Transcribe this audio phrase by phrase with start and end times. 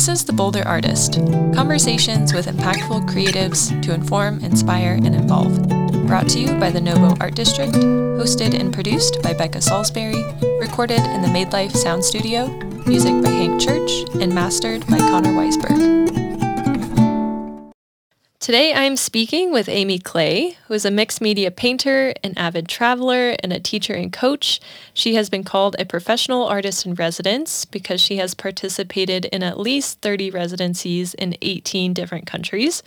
[0.00, 1.16] This is The Boulder Artist
[1.54, 5.68] conversations with impactful creatives to inform, inspire, and involve.
[6.06, 10.24] Brought to you by the NoBo Art District, hosted and produced by Becca Salisbury,
[10.58, 12.46] recorded in the Made Life Sound Studio,
[12.86, 13.90] music by Hank Church,
[14.22, 16.19] and mastered by Connor Weisberg.
[18.50, 23.36] Today I'm speaking with Amy Clay, who is a mixed media painter, an avid traveler,
[23.44, 24.58] and a teacher and coach.
[24.92, 29.60] She has been called a professional artist in residence because she has participated in at
[29.60, 32.82] least 30 residencies in 18 different countries.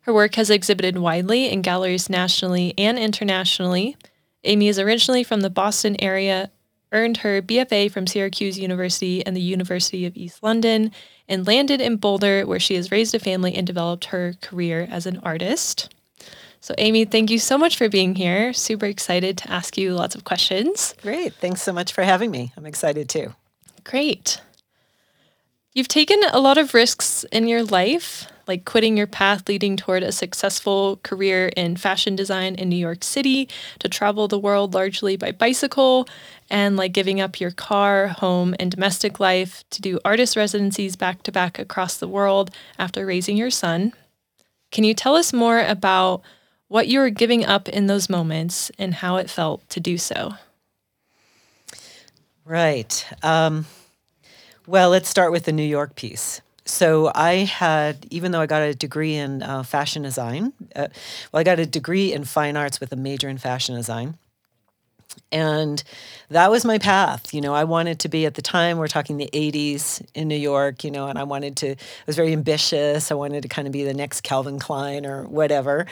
[0.00, 3.96] Her work has exhibited widely in galleries nationally and internationally.
[4.42, 6.50] Amy is originally from the Boston area,
[6.90, 10.90] earned her BFA from Syracuse University and the University of East London,
[11.28, 15.06] and landed in Boulder, where she has raised a family and developed her career as
[15.06, 15.94] an artist.
[16.60, 18.52] So, Amy, thank you so much for being here.
[18.52, 20.94] Super excited to ask you lots of questions.
[21.02, 21.34] Great.
[21.34, 22.52] Thanks so much for having me.
[22.56, 23.34] I'm excited too.
[23.84, 24.40] Great.
[25.72, 30.02] You've taken a lot of risks in your life, like quitting your path leading toward
[30.02, 35.16] a successful career in fashion design in New York City to travel the world largely
[35.16, 36.08] by bicycle,
[36.50, 41.22] and like giving up your car, home, and domestic life to do artist residencies back
[41.24, 43.92] to back across the world after raising your son.
[44.70, 46.22] Can you tell us more about
[46.68, 50.34] what you were giving up in those moments and how it felt to do so?
[52.44, 53.06] Right.
[53.22, 53.66] Um,
[54.66, 56.40] well, let's start with the New York piece.
[56.64, 60.88] So I had, even though I got a degree in uh, fashion design, uh,
[61.32, 64.18] well, I got a degree in fine arts with a major in fashion design.
[65.30, 65.82] And
[66.30, 67.34] that was my path.
[67.34, 70.36] You know, I wanted to be at the time, we're talking the 80s in New
[70.36, 71.76] York, you know, and I wanted to, I
[72.06, 73.10] was very ambitious.
[73.10, 75.86] I wanted to kind of be the next Calvin Klein or whatever.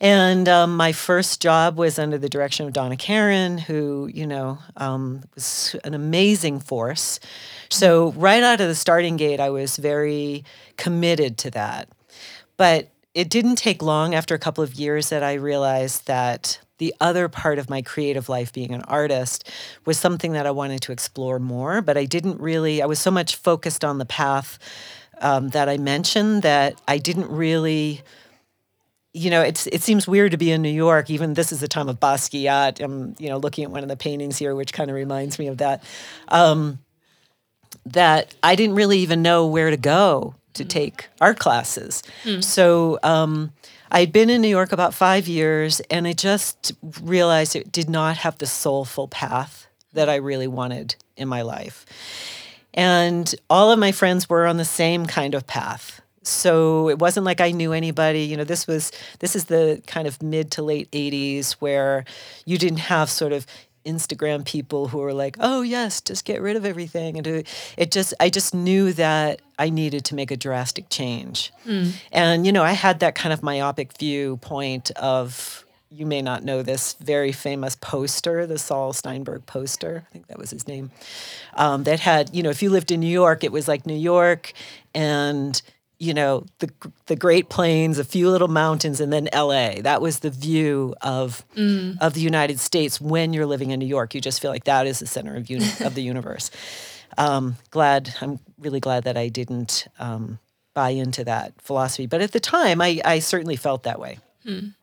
[0.00, 4.58] And um, my first job was under the direction of Donna Karan, who, you know,
[4.76, 7.18] um, was an amazing force.
[7.68, 10.44] So, right out of the starting gate, I was very
[10.76, 11.88] committed to that.
[12.56, 16.94] But it didn't take long after a couple of years that I realized that the
[17.00, 19.48] other part of my creative life, being an artist,
[19.84, 21.82] was something that I wanted to explore more.
[21.82, 24.58] But I didn't really, I was so much focused on the path
[25.20, 28.02] um, that I mentioned that I didn't really
[29.14, 31.10] you know, it's it seems weird to be in New York.
[31.10, 32.80] Even this is the time of Basquiat.
[32.80, 35.48] I'm, you know, looking at one of the paintings here, which kind of reminds me
[35.48, 35.82] of that.
[36.28, 36.78] Um,
[37.86, 40.68] that I didn't really even know where to go to mm.
[40.68, 42.02] take art classes.
[42.24, 42.44] Mm.
[42.44, 43.52] So um,
[43.90, 46.72] I'd been in New York about five years, and I just
[47.02, 51.86] realized it did not have the soulful path that I really wanted in my life.
[52.74, 57.24] And all of my friends were on the same kind of path so it wasn't
[57.24, 58.20] like I knew anybody.
[58.20, 62.04] You know, this was this is the kind of mid to late '80s where
[62.44, 63.46] you didn't have sort of
[63.84, 67.42] Instagram people who were like, "Oh yes, just get rid of everything," and do,
[67.76, 71.52] it just I just knew that I needed to make a drastic change.
[71.66, 71.92] Mm.
[72.12, 76.62] And you know, I had that kind of myopic viewpoint of you may not know
[76.62, 80.04] this very famous poster, the Saul Steinberg poster.
[80.08, 80.90] I think that was his name.
[81.54, 83.96] Um, that had, you know, if you lived in New York, it was like New
[83.96, 84.52] York
[84.94, 85.60] and
[85.98, 86.70] you know the
[87.06, 89.80] the Great Plains, a few little mountains, and then L.A.
[89.82, 91.96] That was the view of mm.
[92.00, 94.14] of the United States when you're living in New York.
[94.14, 96.50] You just feel like that is the center of uni- of the universe.
[97.16, 100.38] Um, glad I'm really glad that I didn't um,
[100.72, 104.18] buy into that philosophy, but at the time, I I certainly felt that way.
[104.46, 104.74] Mm.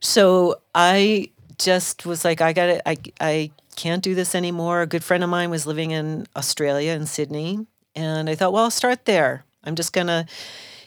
[0.00, 2.82] So I just was like, I got it.
[2.86, 4.80] I I can't do this anymore.
[4.80, 8.64] A good friend of mine was living in Australia in Sydney, and I thought, well,
[8.64, 10.26] I'll start there I'm just going to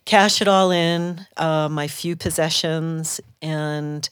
[0.05, 4.09] cash it all in, uh, my few possessions, and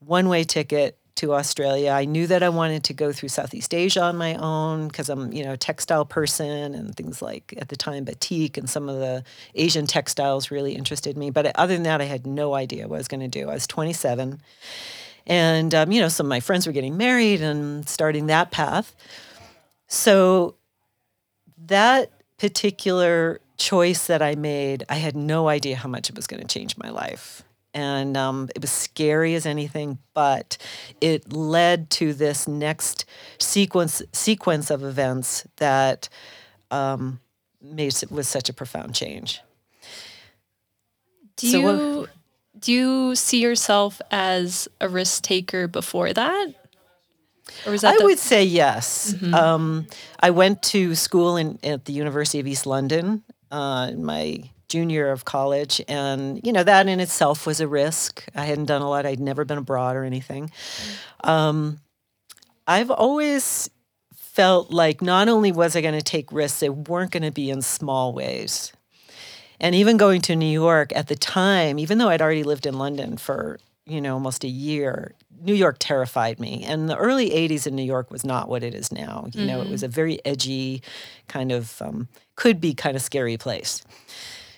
[0.00, 1.90] one way ticket to Australia.
[1.90, 5.32] I knew that I wanted to go through Southeast Asia on my own because I'm,
[5.32, 9.00] you know, a textile person and things like at the time batik and some of
[9.00, 9.24] the
[9.56, 11.30] Asian textiles really interested me.
[11.30, 13.50] But other than that, I had no idea what I was going to do.
[13.50, 14.40] I was 27.
[15.26, 18.94] And, um, you know, some of my friends were getting married and starting that path.
[19.88, 20.54] So
[21.66, 26.40] that particular choice that I made, I had no idea how much it was going
[26.40, 27.42] to change my life.
[27.74, 30.56] And um, it was scary as anything, but
[31.00, 33.04] it led to this next
[33.38, 36.08] sequence sequence of events that
[36.70, 37.20] um,
[37.60, 39.40] made it was such a profound change.
[41.36, 42.08] Do so you
[42.58, 46.54] do you see yourself as a risk taker before that?
[47.66, 49.12] Or was that I the- would say yes.
[49.12, 49.34] Mm-hmm.
[49.34, 49.86] Um,
[50.20, 55.24] I went to school in, at the University of East London uh, my junior of
[55.24, 58.24] college, and you know that in itself was a risk.
[58.34, 59.06] I hadn't done a lot.
[59.06, 60.50] I'd never been abroad or anything.
[61.24, 61.80] Um,
[62.66, 63.70] I've always
[64.12, 67.50] felt like not only was I going to take risks, they weren't going to be
[67.50, 68.72] in small ways.
[69.58, 72.78] And even going to New York at the time, even though I'd already lived in
[72.78, 76.64] London for, you know, almost a year, New York terrified me.
[76.64, 79.24] And the early 80s in New York was not what it is now.
[79.26, 79.46] You mm-hmm.
[79.46, 80.82] know, it was a very edgy,
[81.28, 83.82] kind of, um, could be kind of scary place.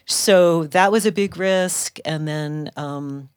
[0.06, 1.98] So that was a big risk.
[2.04, 3.28] And then um,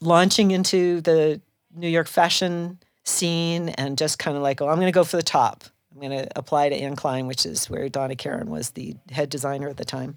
[0.00, 1.40] launching into the
[1.74, 5.16] New York fashion scene and just kind of like, oh, I'm going to go for
[5.16, 5.64] the top.
[5.92, 9.28] I'm going to apply to Anne Klein, which is where Donna Karan was the head
[9.28, 10.16] designer at the time.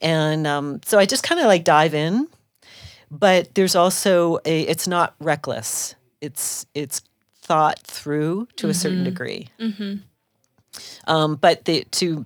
[0.00, 2.28] And um, so I just kind of like dive in,
[3.12, 4.62] but there's also a.
[4.62, 5.94] It's not reckless.
[6.20, 7.02] It's it's
[7.42, 8.70] thought through to mm-hmm.
[8.70, 9.04] a certain mm-hmm.
[9.04, 9.48] degree.
[9.60, 9.96] Mm-hmm.
[11.06, 12.24] Um, but the, to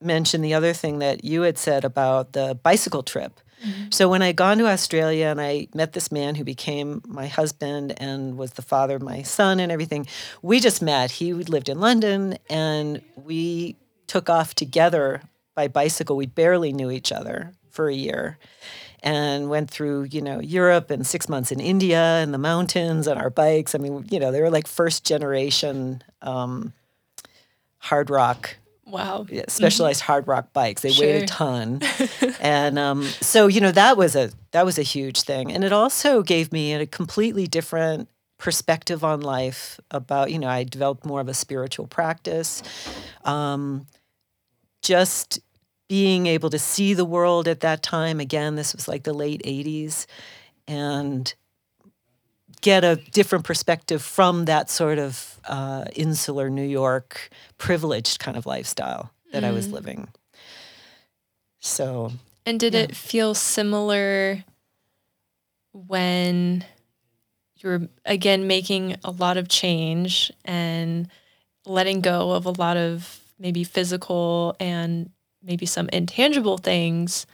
[0.00, 3.90] mention the other thing that you had said about the bicycle trip, Mm-hmm.
[3.90, 7.92] So when I gone to Australia and I met this man who became my husband
[8.00, 10.06] and was the father of my son and everything,
[10.40, 11.10] we just met.
[11.10, 15.20] He lived in London and we took off together
[15.54, 16.16] by bicycle.
[16.16, 18.38] We barely knew each other for a year
[19.02, 23.18] and went through, you know, Europe and six months in India and the mountains on
[23.18, 23.74] our bikes.
[23.74, 26.72] I mean, you know, they were like first generation um,
[27.78, 28.56] hard rock
[28.90, 29.26] Wow.
[29.48, 30.06] Specialized mm-hmm.
[30.06, 30.82] hard rock bikes.
[30.82, 31.06] They sure.
[31.06, 31.80] weighed a ton.
[32.40, 35.52] and um, so, you know, that was a that was a huge thing.
[35.52, 38.08] And it also gave me a completely different
[38.38, 42.62] perspective on life about, you know, I developed more of a spiritual practice.
[43.24, 43.86] Um,
[44.82, 45.40] just
[45.90, 49.42] being able to see the world at that time, again, this was like the late
[49.44, 50.06] 80s,
[50.68, 51.34] and
[52.60, 58.46] get a different perspective from that sort of uh, insular New York privileged kind of
[58.46, 59.46] lifestyle that mm.
[59.46, 59.72] I was mm.
[59.72, 60.08] living.
[61.58, 62.12] So.
[62.46, 62.82] And did yeah.
[62.82, 64.44] it feel similar
[65.72, 66.64] when
[67.56, 71.08] you were again making a lot of change and
[71.66, 75.10] letting go of a lot of maybe physical and
[75.42, 77.26] maybe some intangible things?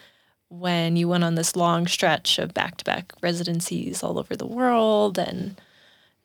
[0.49, 4.47] when you went on this long stretch of back to back residencies all over the
[4.47, 5.19] world.
[5.19, 5.61] And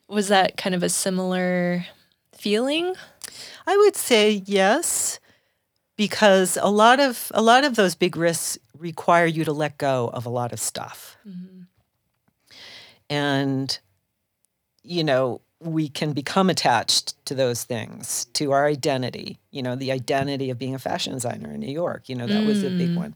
[0.08, 1.86] was that kind of a similar
[2.34, 2.94] feeling?
[3.66, 5.20] I would say yes,
[5.96, 10.10] because a lot of a lot of those big risks require you to let go
[10.14, 11.18] of a lot of stuff.
[11.28, 11.62] Mm-hmm.
[13.10, 13.80] And
[14.84, 19.40] you know, we can become attached to those things, to our identity.
[19.52, 22.10] You know, the identity of being a fashion designer in New York.
[22.10, 22.48] You know, that mm.
[22.48, 22.98] was a big mm.
[22.98, 23.16] one.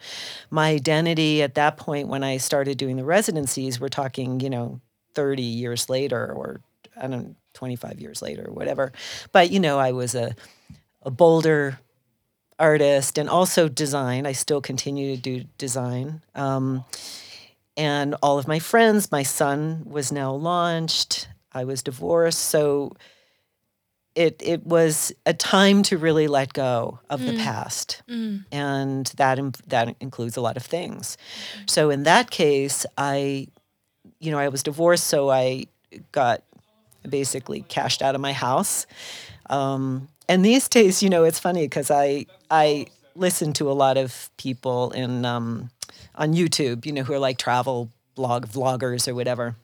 [0.51, 4.79] My identity at that point when I started doing the residencies, we're talking, you know,
[5.15, 6.61] 30 years later or
[6.95, 8.91] I don't know, 25 years later whatever.
[9.31, 10.35] But, you know, I was a,
[11.01, 11.79] a Boulder
[12.59, 14.25] artist and also design.
[14.25, 16.21] I still continue to do design.
[16.35, 16.85] Um,
[17.77, 21.27] and all of my friends, my son was now launched.
[21.55, 22.91] I was divorced, so
[24.15, 27.27] it it was a time to really let go of mm.
[27.27, 28.43] the past, mm.
[28.51, 31.17] and that that includes a lot of things.
[31.65, 33.47] So in that case, I,
[34.19, 35.65] you know, I was divorced, so I
[36.11, 36.43] got
[37.07, 38.85] basically cashed out of my house.
[39.49, 43.97] Um, and these days, you know, it's funny because I I listen to a lot
[43.97, 45.69] of people in um,
[46.15, 49.55] on YouTube, you know, who are like travel blog vloggers or whatever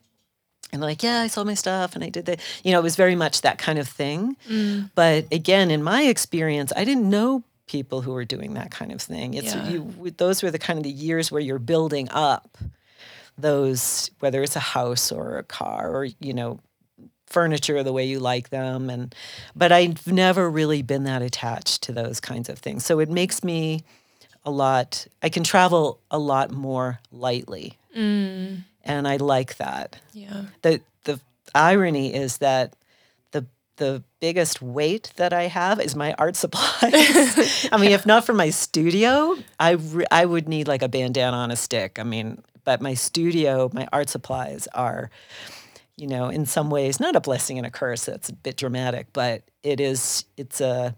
[0.71, 2.39] and like, yeah, I sold my stuff and I did that.
[2.63, 4.37] You know, it was very much that kind of thing.
[4.49, 4.89] Mm.
[4.95, 9.01] But again, in my experience, I didn't know people who were doing that kind of
[9.01, 9.33] thing.
[9.33, 9.69] It's yeah.
[9.69, 12.57] you, those were the kind of the years where you're building up
[13.37, 16.59] those, whether it's a house or a car or you know,
[17.27, 18.89] furniture the way you like them.
[18.89, 19.15] And
[19.55, 22.85] but I've never really been that attached to those kinds of things.
[22.85, 23.83] So it makes me
[24.43, 25.07] a lot.
[25.21, 27.77] I can travel a lot more lightly.
[27.95, 29.99] Mm and I like that.
[30.13, 30.45] Yeah.
[30.61, 31.19] The the
[31.53, 32.75] irony is that
[33.31, 33.45] the
[33.77, 37.69] the biggest weight that I have is my art supplies.
[37.71, 41.37] I mean, if not for my studio, I re- I would need like a bandana
[41.37, 41.99] on a stick.
[41.99, 45.09] I mean, but my studio, my art supplies are
[45.97, 48.05] you know, in some ways not a blessing and a curse.
[48.05, 50.95] That's a bit dramatic, but it is it's a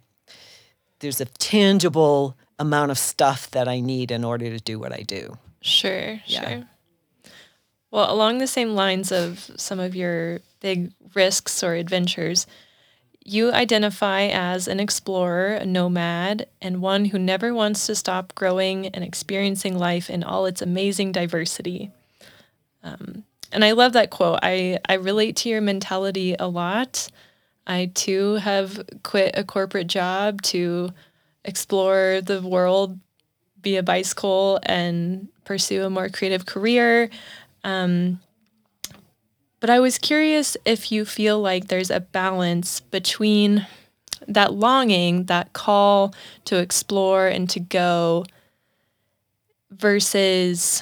[0.99, 5.01] there's a tangible amount of stuff that I need in order to do what I
[5.01, 5.37] do.
[5.59, 6.49] Sure, yeah.
[6.49, 6.63] sure.
[7.93, 12.47] Well, along the same lines of some of your big risks or adventures,
[13.23, 18.87] you identify as an explorer, a nomad, and one who never wants to stop growing
[18.87, 21.91] and experiencing life in all its amazing diversity.
[22.81, 24.39] Um, and I love that quote.
[24.41, 27.09] I, I relate to your mentality a lot.
[27.67, 30.89] I too have quit a corporate job to
[31.45, 32.99] explore the world
[33.61, 37.09] via bicycle and pursue a more creative career.
[37.63, 38.19] Um,
[39.59, 43.65] but I was curious if you feel like there's a balance between
[44.27, 46.13] that longing, that call
[46.45, 48.25] to explore and to go
[49.71, 50.81] versus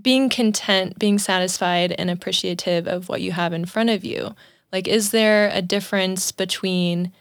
[0.00, 4.34] being content, being satisfied, and appreciative of what you have in front of you.
[4.72, 7.12] Like, is there a difference between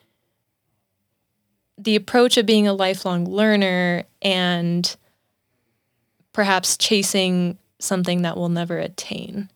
[1.77, 4.95] the approach of being a lifelong learner and
[6.33, 9.49] perhaps chasing something that we'll never attain?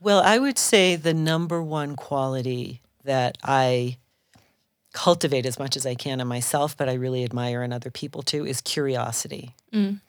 [0.00, 3.98] Well, I would say the number one quality that I
[4.92, 8.22] cultivate as much as I can in myself, but I really admire in other people
[8.22, 9.54] too, is curiosity.
[9.72, 10.00] Mm.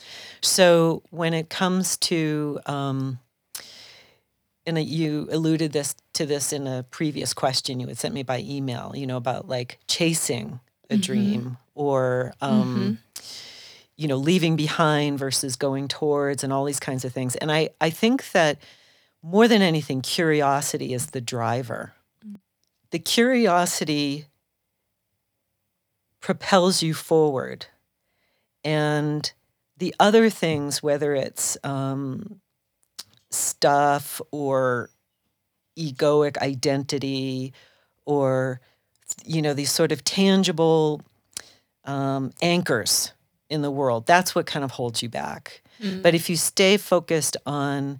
[0.42, 3.20] So when it comes to, um,
[4.66, 8.40] and you alluded this to this in a previous question you had sent me by
[8.40, 10.60] email, you know, about like chasing
[10.90, 11.02] a mm-hmm.
[11.02, 12.94] dream or, um, mm-hmm.
[13.96, 17.36] You know, leaving behind versus going towards and all these kinds of things.
[17.36, 18.60] And I, I think that
[19.22, 21.94] more than anything, curiosity is the driver.
[22.26, 22.38] Mm.
[22.92, 24.26] The curiosity
[26.20, 27.68] propels you forward.
[28.64, 29.32] And
[29.78, 32.40] the other things, whether it's um,
[33.30, 34.90] stuff or
[35.78, 37.54] egoic identity
[38.06, 38.62] or,
[39.26, 41.02] you know, these sort of tangible
[41.86, 43.12] um, anchors
[43.54, 45.62] in the world, that's what kind of holds you back.
[45.82, 46.02] Mm-hmm.
[46.02, 48.00] But if you stay focused on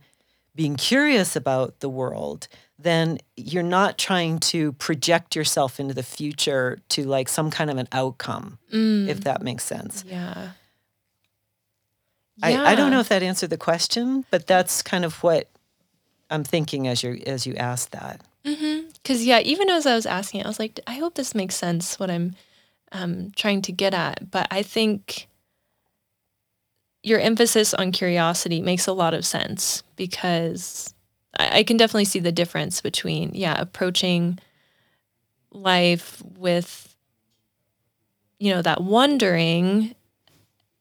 [0.56, 2.48] being curious about the world
[2.84, 7.78] then you're not trying to project yourself into the future to like some kind of
[7.78, 9.08] an outcome, mm.
[9.08, 10.04] if that makes sense.
[10.08, 10.52] Yeah.
[12.42, 15.50] I, I don't know if that answered the question, but that's kind of what
[16.30, 18.22] I'm thinking as you as you asked that.
[18.44, 19.22] Because mm-hmm.
[19.22, 22.00] yeah, even as I was asking, it, I was like, I hope this makes sense
[22.00, 22.36] what I'm
[22.92, 24.32] um, trying to get at.
[24.32, 25.28] But I think
[27.04, 30.94] your emphasis on curiosity makes a lot of sense because
[31.38, 34.40] I, I can definitely see the difference between yeah approaching
[35.52, 36.96] life with
[38.40, 39.96] you know that wondering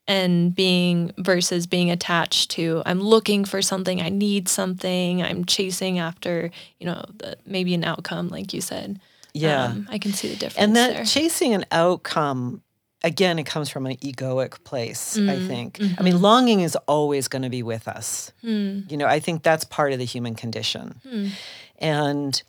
[0.09, 5.99] and being versus being attached to i'm looking for something i need something i'm chasing
[5.99, 6.51] after
[6.81, 9.01] you know the, maybe an outcome like you said
[9.33, 11.05] yeah um, i can see the difference and that there.
[11.05, 12.63] chasing an outcome
[13.05, 15.29] again, it comes from an egoic place, mm.
[15.29, 15.79] I think.
[15.79, 15.95] Mm-hmm.
[15.99, 18.33] I mean, longing is always going to be with us.
[18.45, 18.91] Mm.
[18.91, 21.01] You know, I think that's part of the human condition.
[21.07, 21.31] Mm.
[21.79, 22.43] And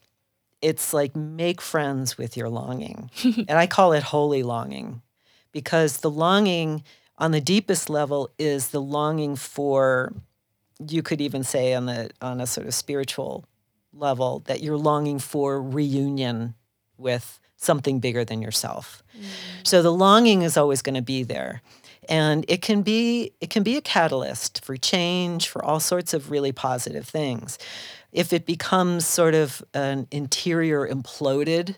[0.62, 3.10] it's like make friends with your longing.
[3.24, 5.02] and I call it holy longing
[5.52, 6.84] because the longing
[7.18, 10.14] on the deepest level is the longing for
[10.88, 13.46] you could even say on the on a sort of spiritual
[13.94, 16.56] level that you're longing for reunion
[16.98, 19.04] with something bigger than yourself.
[19.18, 19.24] Mm.
[19.64, 21.62] So the longing is always going to be there.
[22.10, 26.32] And it can be it can be a catalyst for change, for all sorts of
[26.32, 27.58] really positive things.
[28.12, 31.78] If it becomes sort of an interior imploded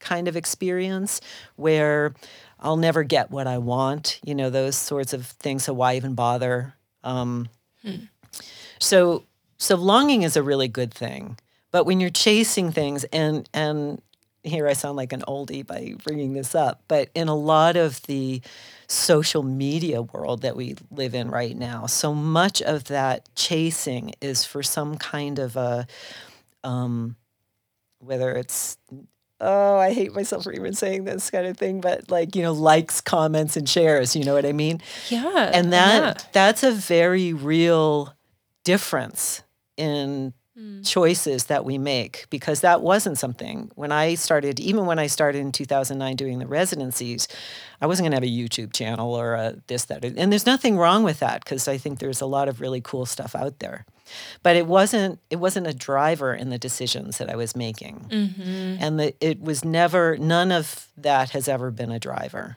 [0.00, 1.20] kind of experience
[1.56, 2.14] where
[2.58, 5.64] I'll never get what I want, you know, those sorts of things.
[5.64, 6.74] So why even bother?
[7.04, 7.48] Um,
[7.82, 8.06] hmm.
[8.78, 9.24] So
[9.58, 11.38] so longing is a really good thing.
[11.70, 14.00] But when you're chasing things and and
[14.46, 18.02] here I sound like an oldie by bringing this up, but in a lot of
[18.02, 18.40] the
[18.88, 24.44] social media world that we live in right now, so much of that chasing is
[24.44, 25.86] for some kind of a,
[26.64, 27.16] um,
[27.98, 28.78] whether it's
[29.40, 32.52] oh, I hate myself for even saying this kind of thing, but like, you know,
[32.52, 34.80] likes, comments, and shares, you know what I mean?
[35.08, 35.50] Yeah.
[35.52, 36.28] And that yeah.
[36.32, 38.14] that's a very real
[38.64, 39.42] difference
[39.76, 40.86] in mm.
[40.86, 45.38] choices that we make because that wasn't something when I started, even when I started
[45.38, 47.28] in 2009 doing the residencies,
[47.80, 50.04] I wasn't going to have a YouTube channel or a this, that.
[50.04, 53.06] And there's nothing wrong with that because I think there's a lot of really cool
[53.06, 53.84] stuff out there.
[54.42, 58.06] But it wasn't it wasn't a driver in the decisions that I was making.
[58.08, 58.76] Mm-hmm.
[58.80, 62.56] And the, it was never none of that has ever been a driver.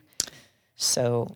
[0.75, 1.35] So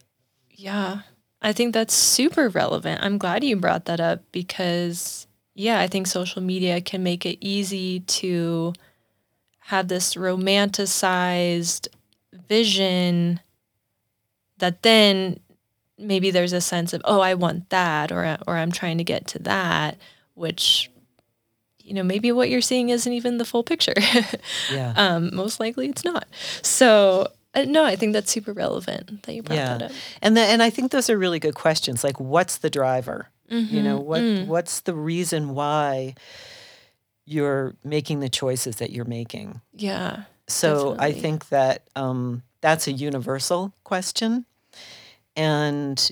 [0.51, 1.01] yeah.
[1.41, 3.01] I think that's super relevant.
[3.03, 7.38] I'm glad you brought that up because yeah, I think social media can make it
[7.40, 8.74] easy to
[9.60, 11.88] have this romanticized
[12.50, 13.40] vision
[14.58, 15.40] that then
[15.98, 19.28] maybe there's a sense of oh I want that or or I'm trying to get
[19.28, 19.98] to that
[20.34, 20.90] which
[21.80, 23.94] you know maybe what you're seeing isn't even the full picture.
[24.72, 24.94] yeah.
[24.96, 26.28] Um, most likely it's not.
[26.62, 29.78] So uh, no, I think that's super relevant that you brought yeah.
[29.78, 29.92] that up.
[30.22, 32.04] And the, and I think those are really good questions.
[32.04, 33.30] Like, what's the driver?
[33.50, 33.76] Mm-hmm.
[33.76, 34.48] You know, what mm.
[34.48, 36.16] what's the reason why
[37.26, 39.62] you're making the choices that you're making?
[39.74, 40.24] Yeah.
[40.48, 41.06] So definitely.
[41.06, 44.46] I think that um, that's a universal question,
[45.36, 46.12] and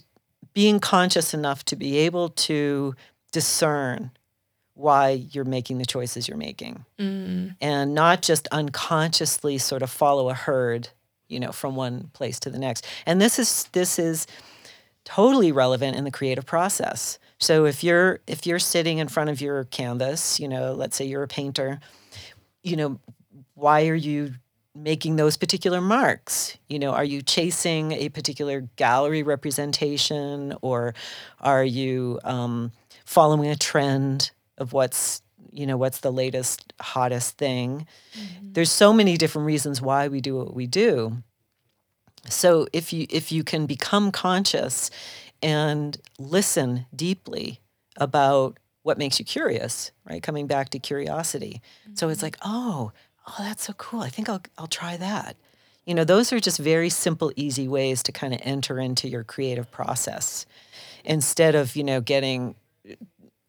[0.54, 2.96] being conscious enough to be able to
[3.32, 4.12] discern
[4.74, 6.86] why you're making the choices you're making
[7.62, 10.90] and not just unconsciously sort of follow a herd
[11.28, 14.28] you know from one place to the next and this is this is
[15.16, 17.20] totally relevant in the creative process.
[17.38, 21.06] So if you're if you're sitting in front of your canvas you know let's say
[21.06, 21.80] you're a painter
[22.64, 23.00] you know
[23.56, 24.36] why are you
[24.74, 26.58] making those particular marks?
[26.70, 30.94] You know are you chasing a particular gallery representation or
[31.42, 32.72] are you um,
[33.06, 37.86] following a trend of what's you know what's the latest hottest thing?
[38.42, 41.22] There's so many different reasons why we do what we do
[42.28, 44.90] so if you if you can become conscious
[45.42, 47.60] and listen deeply
[47.98, 50.22] about what makes you curious right?
[50.22, 51.62] Coming back to curiosity.
[51.94, 52.26] So it's mm-hmm.
[52.26, 52.92] like oh
[53.28, 54.02] oh that's so cool.
[54.02, 55.36] I think i'll i'll try that.
[55.86, 59.24] You know those are just very simple easy ways to kind of enter into your
[59.24, 60.46] creative process
[61.04, 62.56] instead of you know getting
[62.90, 62.96] uh,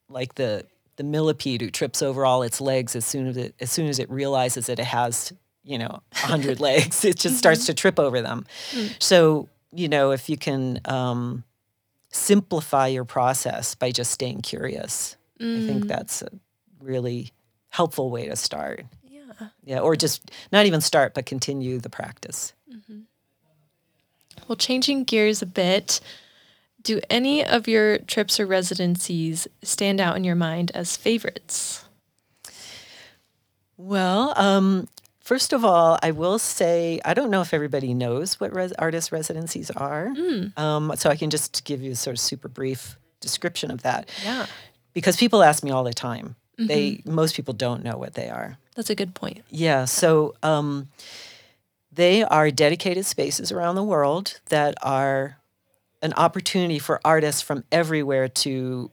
[0.09, 0.64] like the
[0.97, 3.99] the millipede who trips over all its legs as soon as it as soon as
[3.99, 5.33] it realizes that it has
[5.64, 8.47] you know a hundred legs it just starts to trip over them.
[8.99, 11.45] So you know if you can um,
[12.11, 16.28] simplify your process by just staying curious i think that's a
[16.81, 17.33] really
[17.71, 18.85] helpful way to start.
[19.09, 19.49] Yeah.
[19.64, 22.52] yeah or just not even start but continue the practice.
[24.49, 26.00] Well, changing gears a bit,
[26.83, 31.85] do any of your trips or residencies stand out in your mind as favorites?
[33.76, 34.88] Well, um,
[35.23, 39.12] first of all, I will say I don't know if everybody knows what res- artist
[39.12, 40.12] residencies are,
[40.57, 44.09] um, so I can just give you a sort of super brief description of that
[44.25, 44.47] Yeah.
[44.95, 46.37] because people ask me all the time.
[46.59, 48.57] They most people don't know what they are.
[48.76, 49.43] That's a good point.
[49.50, 50.88] Yeah, so um,
[51.93, 55.38] they are dedicated spaces around the world that are
[56.02, 58.91] an opportunity for artists from everywhere to,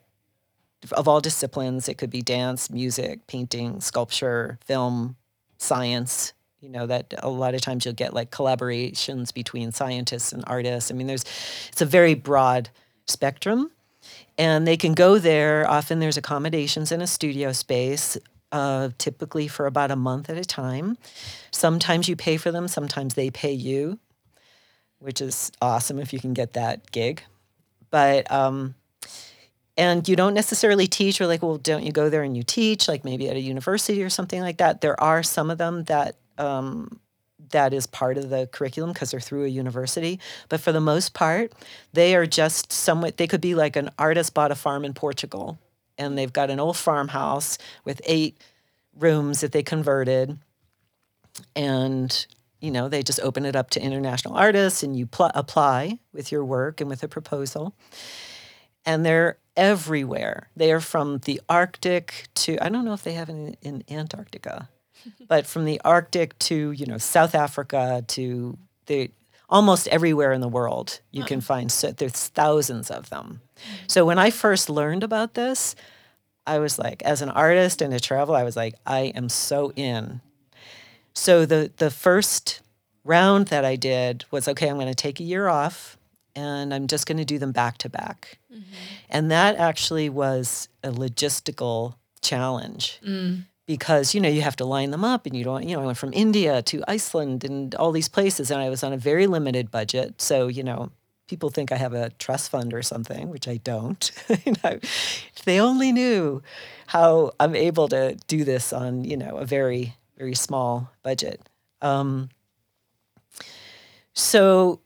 [0.91, 1.87] of all disciplines.
[1.87, 5.15] It could be dance, music, painting, sculpture, film,
[5.59, 6.33] science.
[6.59, 10.91] You know that a lot of times you'll get like collaborations between scientists and artists.
[10.91, 11.23] I mean, there's
[11.69, 12.69] it's a very broad
[13.05, 13.71] spectrum
[14.37, 15.69] and they can go there.
[15.69, 18.17] Often there's accommodations in a studio space,
[18.51, 20.97] uh, typically for about a month at a time.
[21.51, 23.99] Sometimes you pay for them, sometimes they pay you,
[24.99, 27.21] which is awesome if you can get that gig.
[27.91, 28.75] But um,
[29.79, 32.89] and you don't necessarily teach or like, well, don't you go there and you teach,
[32.89, 34.81] like maybe at a university or something like that.
[34.81, 36.99] There are some of them that um,
[37.51, 40.19] that is part of the curriculum because they're through a university.
[40.49, 41.53] But for the most part,
[41.93, 45.57] they are just somewhat, they could be like an artist bought a farm in Portugal
[45.97, 48.37] and they've got an old farmhouse with eight
[48.97, 50.37] rooms that they converted.
[51.55, 52.27] And,
[52.59, 56.33] you know, they just open it up to international artists and you pl- apply with
[56.33, 57.73] your work and with a proposal.
[58.85, 60.49] And they're everywhere.
[60.55, 64.69] They are from the Arctic to, I don't know if they have in, in Antarctica
[65.27, 69.11] but from the Arctic to you know South Africa to the
[69.49, 73.41] almost everywhere in the world you can find so there's thousands of them.
[73.87, 75.75] So when I first learned about this,
[76.45, 79.71] I was like, as an artist and a traveler, I was like, I am so
[79.75, 80.21] in.
[81.13, 82.61] So the the first
[83.03, 84.69] round that I did was okay.
[84.69, 85.97] I'm going to take a year off,
[86.35, 88.39] and I'm just going to do them back to back,
[89.09, 92.99] and that actually was a logistical challenge
[93.65, 95.85] because you know you have to line them up and you don't you know i
[95.85, 99.25] went from india to iceland and all these places and i was on a very
[99.27, 100.19] limited budget.
[100.21, 100.91] So you know
[101.27, 104.11] people think i have a trust fund or something which i don't.
[104.45, 106.41] You know if they only knew
[106.87, 111.39] how i'm able to do this on you know a very very small budget.
[111.81, 112.29] Um,
[114.13, 114.81] so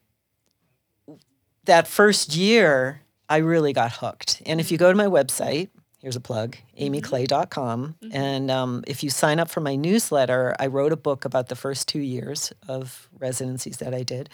[1.66, 4.42] that first year i really got hooked.
[4.46, 9.10] And if you go to my website here's a plug amyclay.com and um, if you
[9.10, 13.10] sign up for my newsletter i wrote a book about the first two years of
[13.18, 14.30] residencies that i did.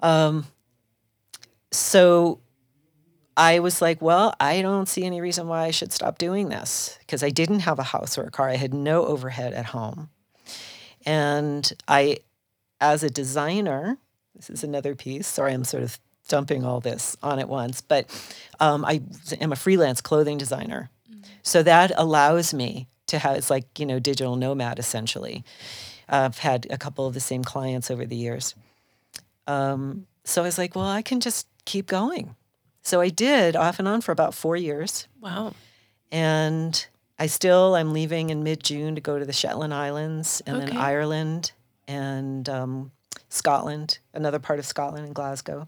[0.00, 0.46] Um,
[1.72, 2.40] so
[3.36, 6.96] i was like well i don't see any reason why i should stop doing this
[7.00, 8.48] because i didn't have a house or a car.
[8.48, 10.10] I had no overhead at home.
[11.04, 12.18] And i
[12.80, 13.98] as a designer
[14.36, 18.06] this is another piece sorry i'm sort of dumping all this on at once but
[18.60, 19.00] um, i
[19.40, 20.88] am a freelance clothing designer.
[21.42, 25.44] So that allows me to have it's like you know digital nomad essentially.
[26.08, 28.54] I've had a couple of the same clients over the years.
[29.46, 32.36] Um, so i was like well i can just keep going.
[32.82, 35.08] So i did off and on for about four years.
[35.20, 35.54] Wow.
[36.10, 36.86] and
[37.18, 40.66] I still I'm leaving in mid June to go to the Shetland Islands and Okay.
[40.66, 41.52] then Ireland
[41.88, 42.90] and um,
[43.32, 45.66] Scotland, another part of Scotland and Glasgow.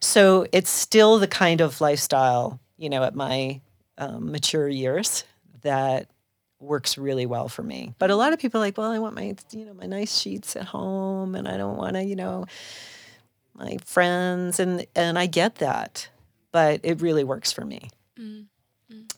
[0.00, 3.60] So it's still the kind of lifestyle, you know, at my
[3.96, 5.24] um, mature years
[5.62, 6.08] that
[6.58, 7.94] works really well for me.
[7.98, 10.18] But a lot of people are like, well, I want my, you know, my nice
[10.18, 12.46] sheets at home and I don't want to, you know,
[13.54, 16.08] my friends and and I get that.
[16.50, 17.90] But it really works for me.
[18.18, 18.46] Mm.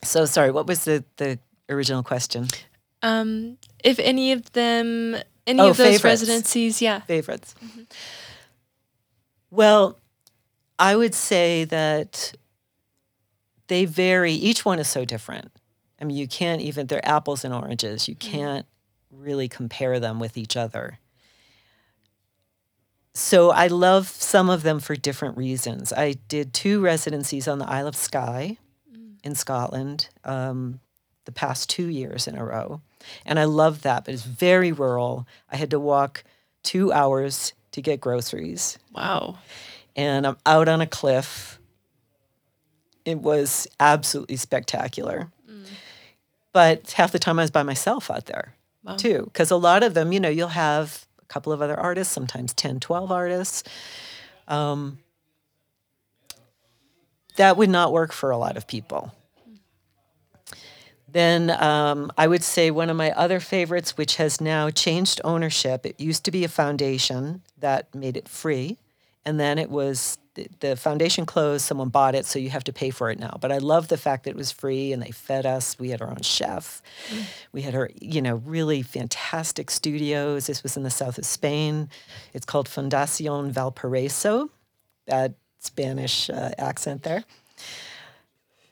[0.03, 2.47] So sorry, what was the the original question?
[3.01, 6.03] Um, if any of them, any oh, of those favorites.
[6.03, 7.55] residencies, yeah, favorites.
[7.63, 7.81] Mm-hmm.
[9.51, 9.99] Well,
[10.79, 12.33] I would say that
[13.67, 14.33] they vary.
[14.33, 15.51] Each one is so different.
[16.01, 18.07] I mean, you can't even, they're apples and oranges.
[18.07, 18.31] You mm-hmm.
[18.31, 18.65] can't
[19.11, 20.99] really compare them with each other.
[23.13, 25.93] So I love some of them for different reasons.
[25.93, 28.57] I did two residencies on the Isle of Skye
[28.91, 29.17] mm.
[29.23, 30.79] in Scotland um,
[31.25, 32.81] the past two years in a row.
[33.25, 35.27] And I love that, but it's very rural.
[35.51, 36.23] I had to walk
[36.63, 38.77] two hours to get groceries.
[38.93, 39.37] Wow.
[39.95, 41.59] And I'm out on a cliff.
[43.05, 45.31] It was absolutely spectacular.
[45.49, 45.65] Mm.
[46.53, 48.95] But half the time I was by myself out there wow.
[48.95, 49.23] too.
[49.25, 52.53] Because a lot of them, you know, you'll have a couple of other artists, sometimes
[52.53, 53.63] 10, 12 artists.
[54.47, 54.99] Um,
[57.35, 59.13] that would not work for a lot of people.
[61.13, 65.85] Then um, I would say one of my other favorites, which has now changed ownership.
[65.85, 68.79] It used to be a foundation that made it free,
[69.23, 70.17] and then it was
[70.59, 73.37] the foundation closed, someone bought it, so you have to pay for it now.
[73.39, 75.77] But I love the fact that it was free and they fed us.
[75.77, 76.81] We had our own chef.
[77.09, 77.23] Mm.
[77.51, 80.47] We had our, you know, really fantastic studios.
[80.47, 81.89] This was in the south of Spain.
[82.33, 84.49] It's called Fundación Valparaiso.
[85.05, 87.23] Bad Spanish uh, accent there.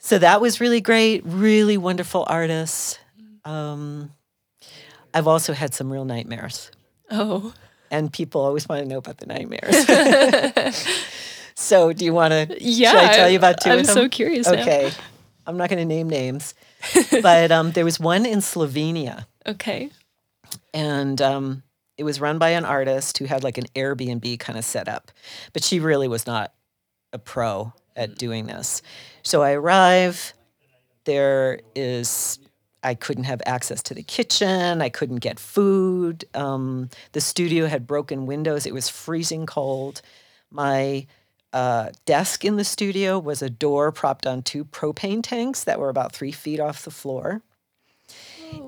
[0.01, 1.21] So that was really great.
[1.25, 2.99] Really wonderful artists.
[3.45, 4.11] Um,
[5.13, 6.71] I've also had some real nightmares.
[7.09, 7.53] Oh.
[7.89, 9.85] And people always want to know about the nightmares.
[11.61, 12.57] So, do you want to?
[12.59, 14.47] Yeah, should I tell you about 2 I'm so curious.
[14.47, 15.03] Okay, now.
[15.45, 16.55] I'm not going to name names,
[17.21, 19.25] but um, there was one in Slovenia.
[19.45, 19.91] Okay.
[20.73, 21.63] And um,
[21.97, 25.11] it was run by an artist who had like an Airbnb kind of setup,
[25.53, 26.51] but she really was not
[27.13, 28.81] a pro at doing this.
[29.23, 30.33] So I arrive.
[31.05, 32.39] There is
[32.83, 34.81] I couldn't have access to the kitchen.
[34.81, 36.25] I couldn't get food.
[36.33, 38.65] Um, the studio had broken windows.
[38.65, 40.01] It was freezing cold.
[40.49, 41.05] My
[41.53, 45.89] uh, desk in the studio was a door propped on two propane tanks that were
[45.89, 47.41] about three feet off the floor.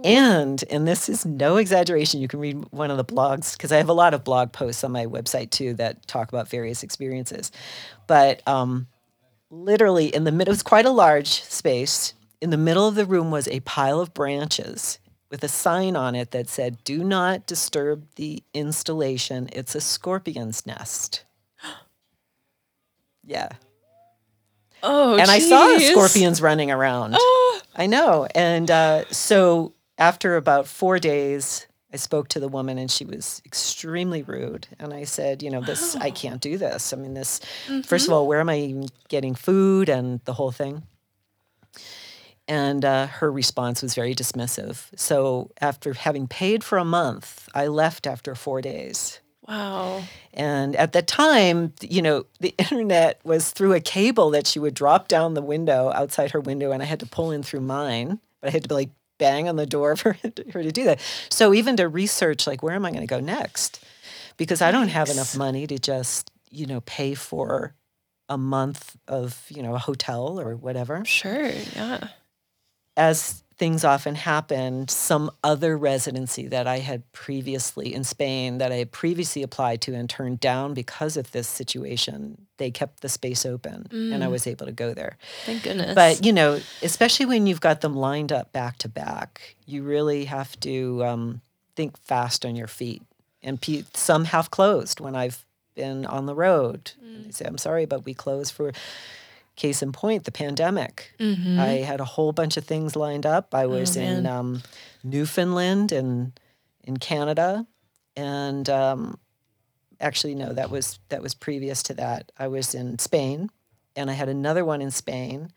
[0.06, 3.78] And, and this is no exaggeration, you can read one of the blogs, because I
[3.78, 7.52] have a lot of blog posts on my website too that talk about various experiences.
[8.08, 8.88] But um,
[9.54, 12.14] literally, in the middle, it was quite a large space.
[12.42, 16.16] In the middle of the room was a pile of branches with a sign on
[16.16, 19.50] it that said, Do not disturb the installation.
[19.54, 21.26] It's a scorpion's nest.
[23.26, 23.48] Yeah.
[24.84, 25.30] Oh, and geez.
[25.30, 27.16] I saw scorpions running around.
[27.18, 27.62] Oh.
[27.76, 28.28] I know.
[28.36, 33.42] And uh, so after about four days, I spoke to the woman and she was
[33.46, 34.68] extremely rude.
[34.80, 36.92] And I said, you know, this, I can't do this.
[36.92, 37.82] I mean, this, mm-hmm.
[37.82, 40.84] first of all, where am I even getting food and the whole thing?
[42.48, 44.88] And uh, her response was very dismissive.
[44.98, 49.22] So after having paid for a month, I left after four days.
[49.48, 50.04] Wow.
[50.34, 54.74] And at the time, you know, the internet was through a cable that she would
[54.74, 58.20] drop down the window outside her window, and I had to pull in through mine.
[58.42, 58.90] But I had to be like
[59.24, 60.18] bang on the door for
[60.54, 61.00] her to do that.
[61.30, 63.84] So even to research, like, where am I going to go next?
[64.38, 67.74] Because I don't have enough money to just, you know, pay for
[68.28, 71.06] a month of, you know, a hotel or whatever.
[71.06, 71.52] Sure.
[71.76, 72.08] Yeah.
[72.98, 78.76] As things often happened, some other residency that I had previously in Spain that I
[78.76, 83.46] had previously applied to and turned down because of this situation, they kept the space
[83.46, 84.14] open mm.
[84.14, 84.32] and I mm.
[84.32, 85.18] was able to go there.
[85.46, 85.96] Thank goodness.
[85.96, 90.26] But, you know, especially when you've got them lined up back to back, you really
[90.26, 91.40] have to um,
[91.78, 93.02] think fast on your feet.
[93.42, 96.92] And pe- some have closed when I've been on the road.
[97.02, 97.28] Mm.
[97.28, 98.74] They say, I'm sorry, but we close for
[99.56, 101.14] case in point, the pandemic.
[101.20, 101.60] Mm-hmm.
[101.60, 103.54] I had a whole bunch of things lined up.
[103.54, 104.64] I was oh, in um,
[105.04, 106.38] Newfoundland and
[106.84, 107.66] in Canada,
[108.16, 109.20] and um,
[110.00, 112.32] actually no, that was that was previous to that.
[112.38, 113.50] I was in Spain,
[113.96, 115.52] and I had another one in Spain,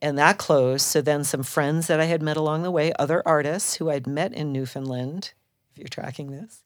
[0.00, 0.86] and that closed.
[0.86, 4.06] So then some friends that I had met along the way, other artists who I'd
[4.06, 5.32] met in Newfoundland,
[5.72, 6.62] if you're tracking this.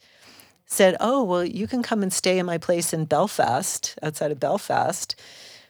[0.67, 4.39] Said, "Oh well, you can come and stay in my place in Belfast, outside of
[4.39, 5.17] Belfast,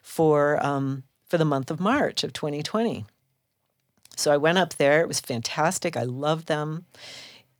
[0.08, 3.04] for um, for the month of March of 2020.
[4.16, 5.00] So I went up there.
[5.02, 5.96] It was fantastic.
[5.96, 6.86] I loved them.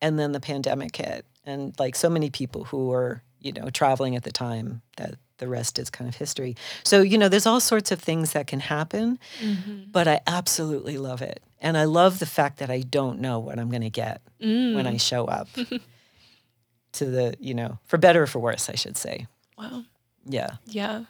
[0.00, 4.16] And then the pandemic hit, and like so many people who were you know traveling
[4.16, 6.56] at the time, that the rest is kind of history.
[6.84, 9.90] So you know, there's all sorts of things that can happen, mm-hmm.
[9.92, 11.42] but I absolutely love it.
[11.60, 14.76] And I love the fact that I don't know what I'm going to get Mm.
[14.76, 15.48] when I show up
[16.92, 19.26] to the, you know, for better or for worse, I should say.
[19.58, 19.82] Wow.
[20.24, 20.58] Yeah.
[20.64, 21.06] Yeah.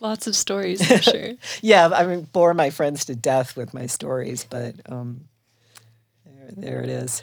[0.00, 1.32] Lots of stories for sure.
[1.60, 1.88] Yeah.
[1.88, 5.28] I mean, bore my friends to death with my stories, but um,
[6.24, 7.22] there, there it is.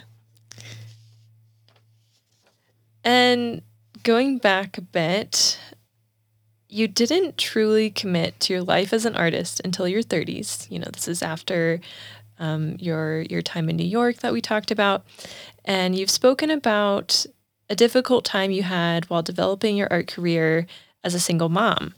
[3.03, 3.61] And
[4.03, 5.59] going back a bit,
[6.69, 10.69] you didn't truly commit to your life as an artist until your 30s.
[10.69, 11.79] You know, this is after
[12.39, 15.05] um, your your time in New York that we talked about,
[15.65, 17.25] and you've spoken about
[17.69, 20.67] a difficult time you had while developing your art career
[21.03, 21.93] as a single mom.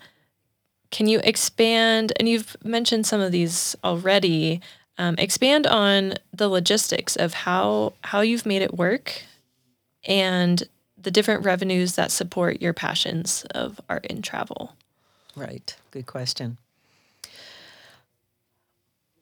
[0.91, 2.13] Can you expand?
[2.19, 4.61] And you've mentioned some of these already.
[4.97, 9.23] Um, expand on the logistics of how how you've made it work
[10.03, 10.61] and
[11.01, 14.75] the different revenues that support your passions of art and travel.
[15.35, 15.75] Right.
[15.91, 16.57] Good question.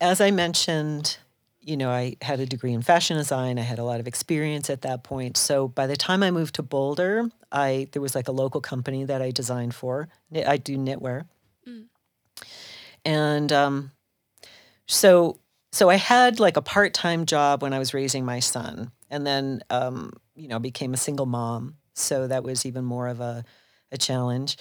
[0.01, 1.17] As I mentioned,
[1.61, 3.59] you know, I had a degree in fashion design.
[3.59, 5.37] I had a lot of experience at that point.
[5.37, 9.03] So by the time I moved to Boulder, I there was like a local company
[9.03, 10.07] that I designed for.
[10.33, 11.25] I do knitwear,
[13.05, 13.91] and um,
[14.85, 15.39] so
[15.71, 19.25] so I had like a part time job when I was raising my son, and
[19.25, 21.75] then um, you know became a single mom.
[21.93, 23.43] So that was even more of a
[23.91, 24.57] a challenge.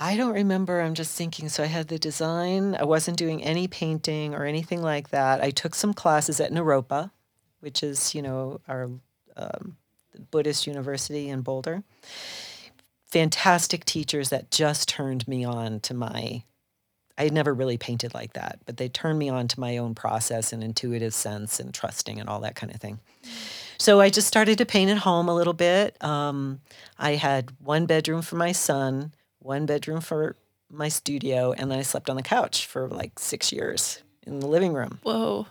[0.00, 0.80] I don't remember.
[0.80, 1.48] I'm just thinking.
[1.48, 2.76] So I had the design.
[2.76, 5.42] I wasn't doing any painting or anything like that.
[5.42, 7.10] I took some classes at Naropa,
[7.60, 8.90] which is, you know, our
[9.36, 9.76] um,
[10.30, 11.82] Buddhist university in Boulder.
[13.10, 16.42] Fantastic teachers that just turned me on to my.
[17.16, 19.94] I had never really painted like that, but they turned me on to my own
[19.94, 23.00] process and intuitive sense and trusting and all that kind of thing.
[23.78, 26.02] So I just started to paint at home a little bit.
[26.04, 26.60] Um,
[26.98, 30.36] I had one bedroom for my son, one bedroom for
[30.70, 34.46] my studio, and then I slept on the couch for like six years in the
[34.46, 34.98] living room.
[35.02, 35.46] Whoa.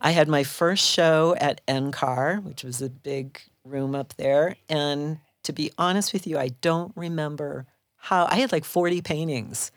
[0.00, 4.56] I had my first show at NCAR, which was a big room up there.
[4.68, 9.70] And to be honest with you, I don't remember how I had like 40 paintings.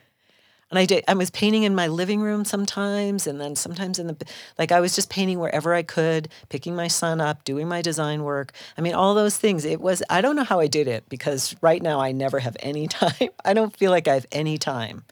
[0.72, 4.08] And I did I was painting in my living room sometimes and then sometimes in
[4.08, 4.18] the
[4.58, 8.24] like I was just painting wherever I could, picking my son up, doing my design
[8.24, 8.52] work.
[8.78, 9.64] I mean all those things.
[9.64, 12.58] It was I don't know how I did it because right now I never have
[12.60, 13.30] any time.
[13.46, 15.06] I don't feel like I have any time.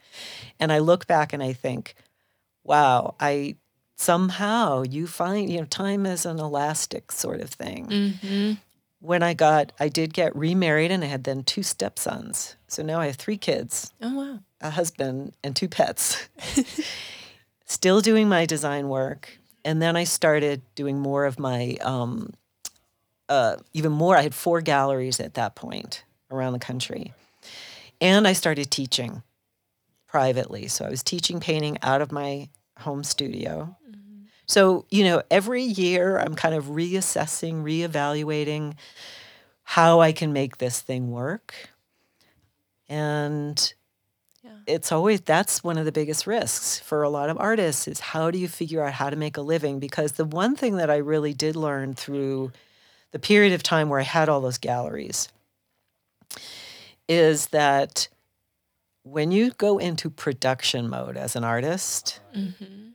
[0.59, 1.93] And I look back and I think,
[2.63, 3.57] wow, I
[3.95, 8.53] somehow you find you know time is an elastic sort of thing Mm-hmm.
[9.03, 12.55] When i got i did get remarried and i had then two stepsons.
[12.67, 14.39] So now i have three kids Oh wow.
[14.61, 16.29] a husband and two pets.
[17.65, 19.37] Still doing my design work.
[19.65, 22.33] And then i started doing more of my um,
[23.29, 27.13] uh, even more i had four galleries at that point around the country.
[27.99, 29.21] And i started teaching
[30.07, 30.67] privately.
[30.67, 33.75] So i was teaching painting out of my home studio
[34.45, 38.75] so, you know, every year I'm kind of reassessing, reevaluating
[39.63, 41.53] how I can make this thing work.
[42.89, 43.73] And
[44.43, 44.51] Yeah.
[44.67, 48.29] it's always that's one of the biggest risks for a lot of artists is how
[48.29, 50.97] do you figure out how to make a living because the one thing that I
[50.97, 52.51] really did learn through
[53.11, 55.29] the period of time where I had all those galleries
[57.07, 58.07] is that
[59.03, 62.89] when you go into production mode as an artist, Mm-hmm.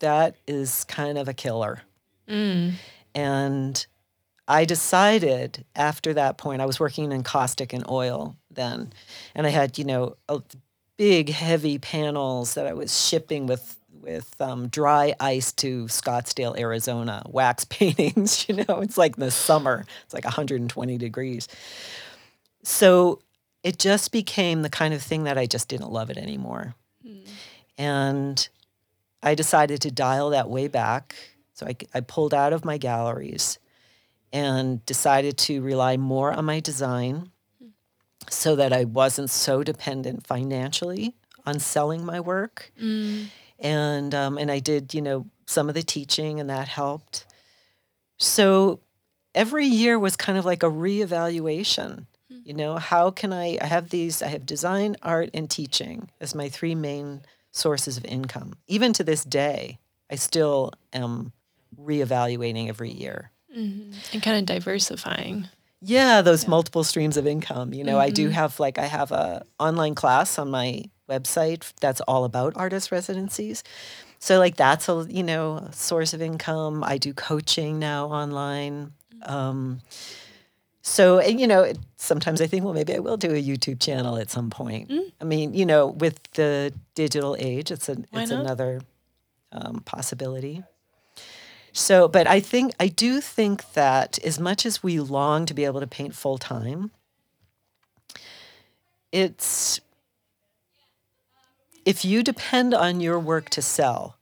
[0.00, 1.82] That is kind of a killer.
[2.28, 2.74] Mm.
[3.14, 3.86] And
[4.48, 8.92] I decided after that point, I was working in encaustic and oil then,
[9.34, 10.40] and I had you know a,
[10.96, 17.22] big heavy panels that I was shipping with with um, dry ice to Scottsdale, Arizona,
[17.28, 18.48] wax paintings.
[18.48, 21.48] You know, it's like the summer; it's like 120 degrees.
[22.62, 23.20] So
[23.62, 26.74] it just became the kind of thing that I just didn't love it anymore,
[27.76, 28.48] and
[29.22, 31.14] I decided to dial that way back.
[31.54, 33.58] So I, I pulled out of my galleries
[34.32, 37.30] and decided to rely more on my design
[38.28, 41.14] so that I wasn't so dependent financially
[41.46, 42.72] on selling my work.
[42.80, 43.26] Mm.
[43.58, 47.24] And um, and I did, you know, some of the teaching, and that helped.
[48.18, 48.80] So
[49.34, 52.06] every year was kind of like a reevaluation.
[52.28, 53.56] You know, how can I?
[53.60, 54.22] I have these.
[54.22, 57.22] I have design, art, and teaching as my three main
[57.56, 58.54] sources of income.
[58.68, 59.78] Even to this day,
[60.10, 61.32] I still am
[61.80, 63.30] reevaluating every year.
[63.56, 63.92] Mm-hmm.
[64.12, 65.48] And kind of diversifying.
[65.80, 67.72] Yeah, those multiple streams of income.
[67.72, 72.00] You know, I do have like I have a online class on my website that's
[72.02, 73.62] all about artist residencies.
[74.18, 76.82] So like that's a you know source of income.
[76.82, 78.92] I do coaching now online.
[79.22, 79.80] Um,
[80.88, 84.16] so you know, it- sometimes I think, well, maybe I will do a YouTube channel
[84.16, 84.92] at some point.
[85.20, 88.40] I mean, you know, with the digital age, it's a Why it's not?
[88.42, 88.82] another
[89.50, 90.62] um, possibility.
[91.72, 95.64] So, but I think I do think that as much as we long to be
[95.64, 96.92] able to paint full time,
[99.10, 99.80] it's
[101.84, 104.16] if you depend on your work to sell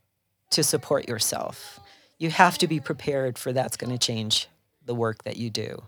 [0.50, 1.78] to support yourself,
[2.18, 4.48] you have to be prepared for that's going to change
[4.86, 5.82] the work that you do.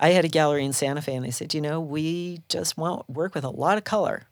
[0.00, 3.08] I had a gallery in Santa Fe and they said, you know, we just want
[3.08, 4.26] work with a lot of color.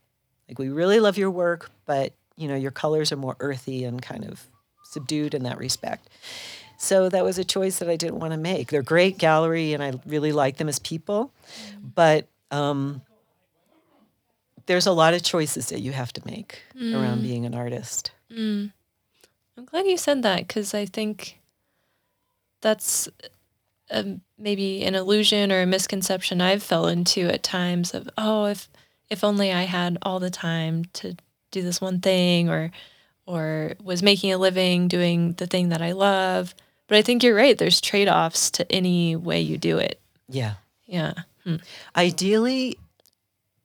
[0.49, 4.01] Like we really love your work, but you know, your colors are more earthy and
[4.01, 4.47] kind of
[4.85, 6.09] subdued in that respect.
[6.79, 8.71] So that was a choice that I didn't want to make.
[8.71, 11.33] They're great gallery and I really like them as people,
[11.83, 13.03] but um,
[14.67, 16.95] there's a lot of choices that you have to make mm.
[16.95, 18.13] around being an artist.
[18.33, 18.73] Mm.
[19.59, 21.41] I'm glad you said that because I think
[22.61, 23.09] that's
[23.91, 28.69] a, maybe an illusion or a misconception I've fell into at times of oh if
[29.11, 31.17] if only I had all the time to
[31.51, 32.71] do this one thing or
[33.27, 36.55] or was making a living doing the thing that I love.
[36.87, 37.57] But I think you're right.
[37.57, 40.01] There's trade offs to any way you do it.
[40.29, 40.55] Yeah.
[40.87, 41.13] Yeah.
[41.45, 41.57] Hmm.
[41.95, 42.79] Ideally,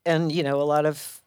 [0.05, 1.21] and you know, a lot of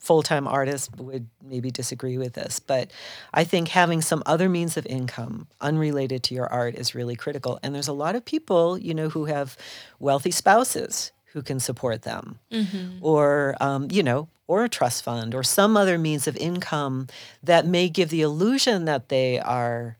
[0.00, 2.90] full-time artists would maybe disagree with this, but
[3.32, 7.60] I think having some other means of income unrelated to your art is really critical.
[7.62, 9.58] And there's a lot of people, you know, who have
[9.98, 13.04] wealthy spouses who can support them, mm-hmm.
[13.04, 17.06] or um, you know, or a trust fund, or some other means of income
[17.42, 19.96] that may give the illusion that they are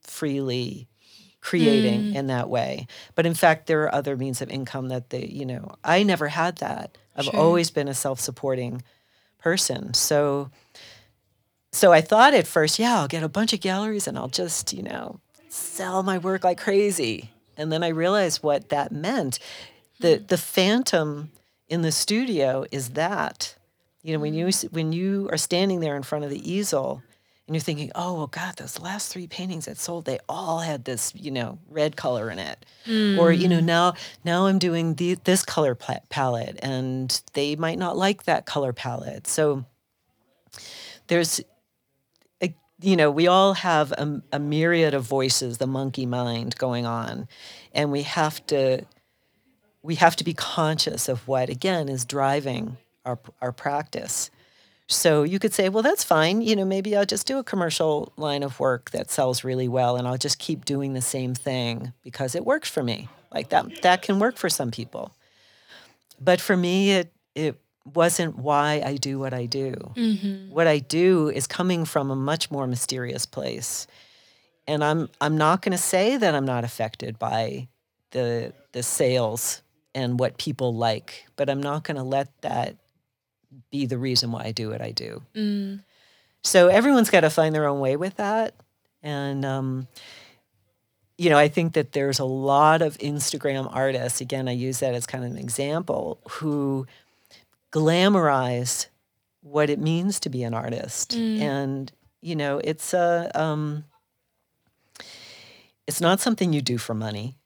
[0.00, 0.88] freely
[1.40, 2.14] creating mm.
[2.16, 2.86] in that way.
[3.14, 6.28] But in fact, there are other means of income that they, you know, I never
[6.28, 6.96] had that.
[7.14, 7.36] I've sure.
[7.38, 8.82] always been a self-supporting
[9.44, 9.92] person.
[9.92, 10.50] So
[11.70, 14.72] so I thought at first, yeah, I'll get a bunch of galleries and I'll just,
[14.72, 17.30] you know, sell my work like crazy.
[17.56, 19.38] And then I realized what that meant.
[20.00, 20.26] The hmm.
[20.26, 21.30] the phantom
[21.68, 23.54] in the studio is that.
[24.02, 24.66] You know, when you hmm.
[24.70, 27.02] when you are standing there in front of the easel
[27.46, 30.86] and you're thinking, oh, well, God, those last three paintings that sold, they all had
[30.86, 32.64] this, you know, red color in it.
[32.86, 33.18] Mm.
[33.18, 33.66] Or, you know, hmm.
[33.66, 38.72] now now I'm doing the, this color palette and they might not like that color
[38.72, 39.26] palette.
[39.26, 39.66] So
[41.08, 41.42] there's,
[42.42, 46.86] a, you know, we all have a, a myriad of voices, the monkey mind going
[46.86, 47.28] on.
[47.72, 48.86] And we have to,
[49.82, 54.30] we have to be conscious of what, again, is driving our, our practice.
[54.88, 56.42] So you could say, well, that's fine.
[56.42, 59.96] You know, maybe I'll just do a commercial line of work that sells really well
[59.96, 63.08] and I'll just keep doing the same thing because it works for me.
[63.32, 65.12] Like that that can work for some people.
[66.20, 67.58] But for me it it
[67.94, 69.72] wasn't why I do what I do.
[69.96, 70.50] Mm-hmm.
[70.50, 73.86] What I do is coming from a much more mysterious place.
[74.66, 77.68] And I'm I'm not going to say that I'm not affected by
[78.10, 79.62] the the sales
[79.94, 82.76] and what people like, but I'm not going to let that
[83.70, 85.22] be the reason why I do what I do.
[85.34, 85.82] Mm.
[86.42, 88.54] So everyone's got to find their own way with that.
[89.02, 89.88] And, um,
[91.16, 94.94] you know, I think that there's a lot of Instagram artists, again, I use that
[94.94, 96.86] as kind of an example, who
[97.72, 98.86] glamorize
[99.42, 101.12] what it means to be an artist.
[101.12, 101.40] Mm.
[101.40, 103.84] And, you know, it's a, um,
[105.86, 107.36] it's not something you do for money.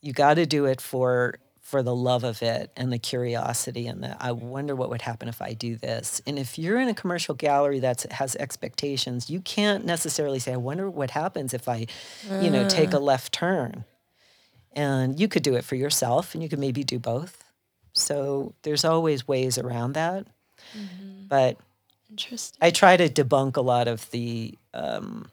[0.00, 1.34] You got to do it for
[1.74, 5.28] for the love of it and the curiosity and the I wonder what would happen
[5.28, 6.22] if I do this.
[6.24, 10.56] And if you're in a commercial gallery that has expectations, you can't necessarily say, I
[10.56, 11.88] wonder what happens if I,
[12.40, 13.00] you know, take a uh.
[13.00, 13.84] left turn.
[14.70, 17.42] And you could do it for yourself and you could maybe do both.
[17.92, 20.28] So there's always ways around that.
[20.78, 21.26] Mm-hmm.
[21.26, 21.58] But
[22.08, 22.58] Interesting.
[22.62, 25.28] I try to debunk a lot of the um,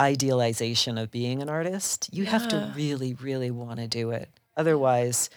[0.00, 2.08] idealization of being an artist.
[2.12, 2.30] You yeah.
[2.30, 4.28] have to really, really want to do it.
[4.60, 5.30] Otherwise,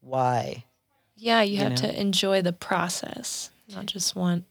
[0.00, 0.64] why?
[1.16, 1.88] Yeah, you, you have know?
[1.88, 4.44] to enjoy the process, not just want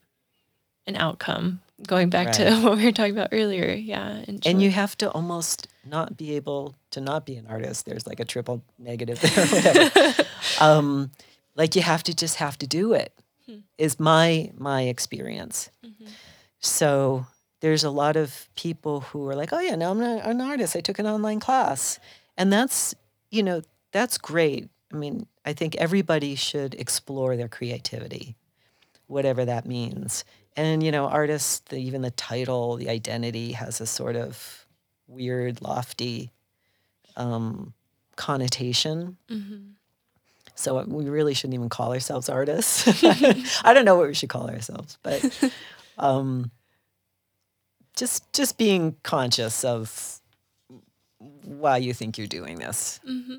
[0.85, 1.61] an outcome.
[1.87, 2.35] Going back right.
[2.35, 3.71] to what we were talking about earlier.
[3.71, 4.23] Yeah.
[4.27, 4.49] Enjoy.
[4.49, 7.85] And you have to almost not be able to not be an artist.
[7.85, 10.23] There's like a triple negative there, whatever.
[10.59, 11.11] um,
[11.55, 13.13] like you have to just have to do it.
[13.45, 13.59] Hmm.
[13.77, 15.69] Is my my experience.
[15.85, 16.08] Mm-hmm.
[16.60, 17.27] So
[17.62, 20.75] there's a lot of people who are like, oh yeah, now I'm an artist.
[20.75, 21.97] I took an online class,
[22.35, 22.93] and that's
[23.31, 23.62] you know
[23.98, 24.69] that's great.
[24.93, 28.35] I mean, I think everybody should explore their creativity,
[29.08, 30.23] whatever that means.
[30.56, 34.65] And, you know, artists, the, even the title, the identity has a sort of
[35.08, 36.31] weird, lofty
[37.15, 37.73] um,
[38.15, 39.17] connotation.
[39.29, 39.71] Mm-hmm.
[40.56, 43.04] So we really shouldn't even call ourselves artists.
[43.63, 45.52] I don't know what we should call ourselves, but
[45.98, 46.52] um,
[47.95, 50.19] just just being conscious of
[51.19, 53.00] why you think you're doing this.
[53.08, 53.35] Mm-hmm.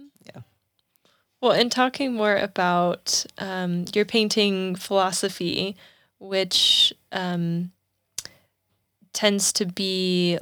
[1.40, 5.76] Well, in talking more about um, your painting philosophy,
[6.18, 7.70] which um,
[9.12, 10.38] tends to be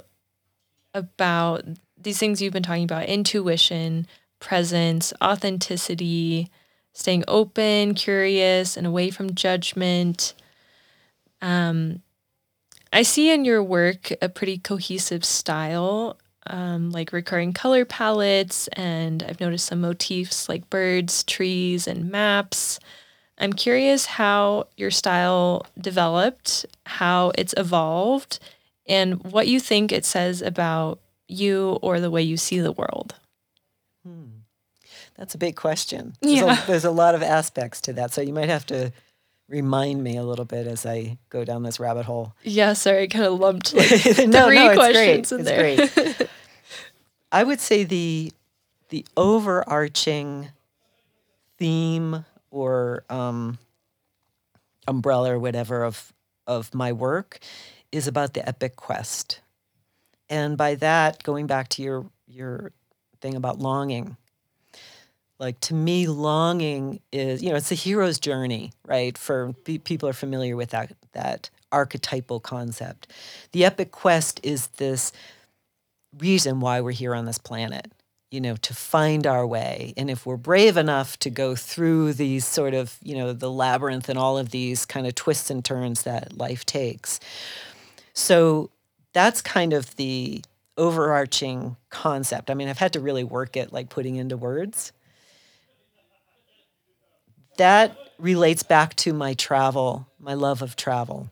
[0.94, 1.64] about
[2.00, 4.06] these things you've been talking about intuition,
[4.40, 6.50] presence, authenticity,
[6.94, 10.32] staying open, curious, and away from judgment.
[11.42, 12.02] Um,
[12.90, 16.18] I see in your work a pretty cohesive style,
[16.48, 22.78] um, like recurring color palettes, and I've noticed some motifs like birds, trees, and maps.
[23.38, 28.38] I'm curious how your style developed, how it's evolved,
[28.88, 33.14] and what you think it says about you or the way you see the world.
[34.06, 34.24] Hmm.
[35.16, 36.14] That's a big question.
[36.20, 36.62] There's, Yeah.
[36.62, 38.12] a, there's a lot of aspects to that.
[38.12, 38.92] So you might have to
[39.48, 42.34] remind me a little bit as I go down this rabbit hole.
[42.42, 43.90] Yeah, sorry, I kind of lumped like
[44.28, 45.32] no, three no, questions great.
[45.32, 46.14] in it's there.
[46.16, 46.30] great.
[47.36, 48.32] I would say the
[48.88, 50.48] the overarching
[51.58, 53.58] theme or um,
[54.88, 56.14] umbrella or whatever of
[56.46, 57.40] of my work
[57.92, 59.42] is about the epic quest,
[60.30, 62.72] and by that, going back to your your
[63.20, 64.16] thing about longing,
[65.38, 69.18] like to me, longing is you know it's the hero's journey, right?
[69.18, 73.12] For pe- people are familiar with that that archetypal concept.
[73.52, 75.12] The epic quest is this
[76.18, 77.92] reason why we're here on this planet
[78.30, 79.94] you know to find our way.
[79.96, 84.08] And if we're brave enough to go through these sort of you know the labyrinth
[84.08, 87.20] and all of these kind of twists and turns that life takes.
[88.12, 88.70] So
[89.12, 90.42] that's kind of the
[90.76, 92.50] overarching concept.
[92.50, 94.92] I mean i've had to really work at like putting into words.
[97.58, 101.30] That relates back to my travel my love of travel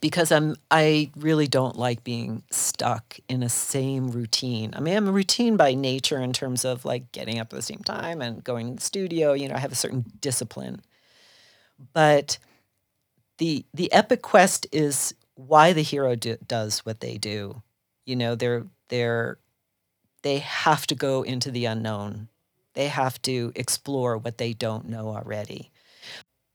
[0.00, 4.72] because I'm I really don't like being stuck in a same routine.
[4.74, 7.62] I mean, I'm a routine by nature in terms of like getting up at the
[7.62, 9.32] same time and going to the studio.
[9.32, 10.82] You know, I have a certain discipline.
[11.92, 12.38] But
[13.38, 17.62] the the epic quest is why the hero do, does what they do.
[18.06, 19.38] You know, they're they're
[20.22, 22.28] they have to go into the unknown.
[22.74, 25.71] They have to explore what they don't know already.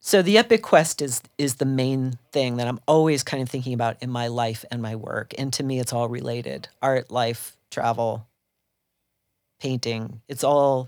[0.08, 3.74] So the epic quest is is the main thing that I'm always kind of thinking
[3.74, 5.34] about in my life and my work.
[5.38, 6.70] And to me it's all related.
[6.82, 8.26] Art, life, travel,
[9.60, 10.22] painting.
[10.30, 10.88] It's all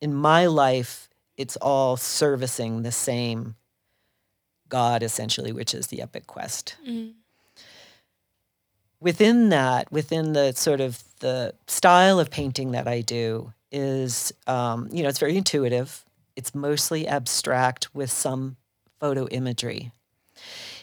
[0.00, 3.56] in my life, it's all servicing the same
[4.68, 6.76] God essentially, which is the epic quest.
[6.88, 7.14] Mm.
[9.00, 14.88] Within that, within the sort of the style of painting that I do is um,
[14.92, 16.04] you know, it's very intuitive
[16.36, 18.56] it's mostly abstract with some
[19.00, 19.92] photo imagery.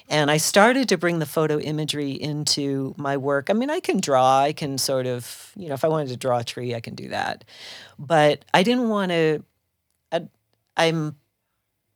[0.07, 3.49] And I started to bring the photo imagery into my work.
[3.49, 6.17] I mean, I can draw, I can sort of, you know, if I wanted to
[6.17, 7.45] draw a tree, I can do that.
[7.97, 9.43] But I didn't want to,
[10.11, 10.27] I,
[10.75, 11.15] I'm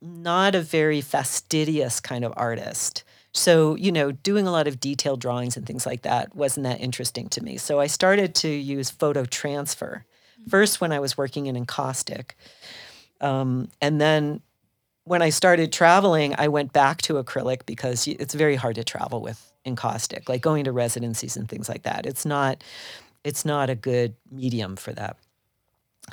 [0.01, 3.03] not a very fastidious kind of artist.
[3.33, 6.79] So, you know, doing a lot of detailed drawings and things like that wasn't that
[6.79, 7.57] interesting to me.
[7.57, 10.05] So I started to use photo transfer.
[10.39, 10.51] Mm-hmm.
[10.51, 12.37] First, when I was working in encaustic,
[13.21, 14.41] um, and then
[15.03, 19.21] when I started traveling, I went back to acrylic because it's very hard to travel
[19.21, 22.05] with encaustic, like going to residencies and things like that.
[22.05, 22.63] It's not,
[23.23, 25.17] it's not a good medium for that.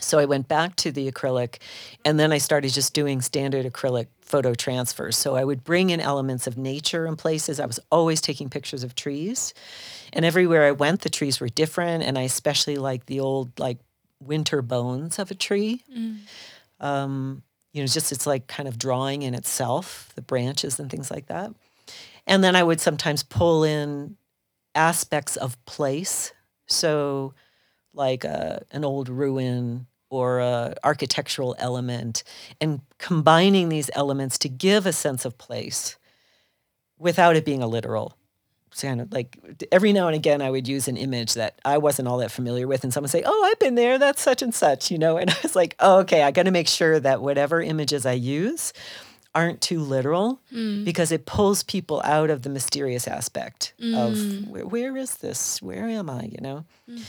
[0.00, 1.58] So I went back to the acrylic,
[2.04, 5.18] and then I started just doing standard acrylic photo transfers.
[5.18, 7.60] So I would bring in elements of nature and places.
[7.60, 9.52] I was always taking pictures of trees,
[10.14, 12.04] and everywhere I went, the trees were different.
[12.04, 13.78] And I especially like the old like
[14.18, 15.84] winter bones of a tree.
[15.94, 16.18] Mm.
[16.82, 21.10] Um, you know, just it's like kind of drawing in itself, the branches and things
[21.10, 21.52] like that.
[22.26, 24.16] And then I would sometimes pull in
[24.74, 26.32] aspects of place.
[26.66, 27.34] So,
[27.94, 32.22] like a, an old ruin or a architectural element,
[32.60, 35.96] and combining these elements to give a sense of place
[36.98, 38.16] without it being a literal
[38.80, 39.36] kind of like
[39.70, 42.66] every now and again I would use an image that I wasn't all that familiar
[42.66, 43.98] with and someone say, "Oh, I've been there.
[43.98, 45.16] That's such and such," you know.
[45.18, 48.12] And I was like, "Oh, okay, I got to make sure that whatever images I
[48.12, 48.72] use
[49.34, 50.84] aren't too literal Mm.
[50.84, 53.94] because it pulls people out of the mysterious aspect Mm.
[54.44, 55.60] of where, where is this?
[55.62, 57.02] Where am I, you know?" Mhm.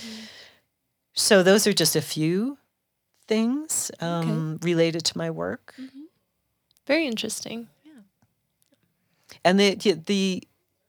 [1.15, 2.57] So those are just a few
[3.27, 5.75] things um, related to my work.
[6.87, 7.67] Very interesting.
[7.85, 8.01] Yeah.
[9.45, 10.43] And the the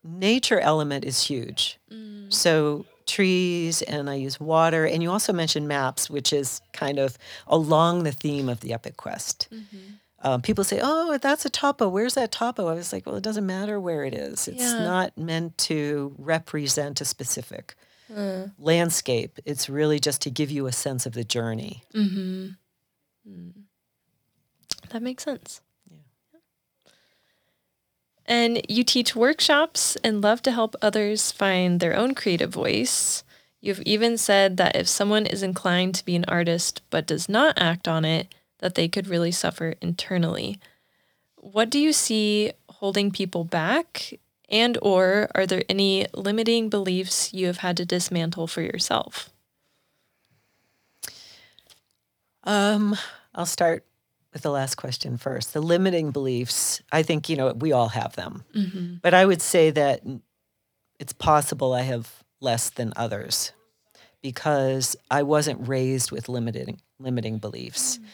[0.05, 1.79] nature element is huge.
[1.91, 2.33] Mm.
[2.33, 7.19] So trees and I use water and you also mentioned maps which is kind of
[7.47, 9.49] along the theme of the epic quest.
[9.53, 9.99] Mhm.
[10.21, 11.87] Um, people say, "Oh, that's a topo.
[11.89, 14.49] Where's that topo?" I was like, "Well, it doesn't matter where it is.
[14.49, 14.83] It's Yeah.
[14.85, 17.77] not meant to represent a specific
[18.15, 19.39] Uh, landscape.
[19.45, 22.57] It's really just to give you a sense of the journey." mhm.
[23.29, 23.53] Mm.
[24.91, 25.61] That makes sense.
[28.27, 33.23] And you teach workshops and love to help others find their own creative voice.
[33.61, 37.59] You've even said that if someone is inclined to be an artist but does not
[37.59, 40.59] act on it, that they could really suffer internally.
[41.37, 44.19] What do you see holding people back
[44.49, 49.31] and or are there any limiting beliefs you have had to dismantle for yourself?
[52.45, 52.97] Um,
[53.35, 53.85] I'll start
[54.35, 55.55] with the last question first.
[55.55, 58.45] The limiting beliefs, I think, you know, we all have them.
[58.55, 58.97] Mm-hmm.
[59.01, 60.03] But I would say that
[60.99, 63.53] it's possible I have less than others
[64.21, 67.97] because I wasn't raised with limiting limiting beliefs.
[67.97, 68.07] Mm-hmm.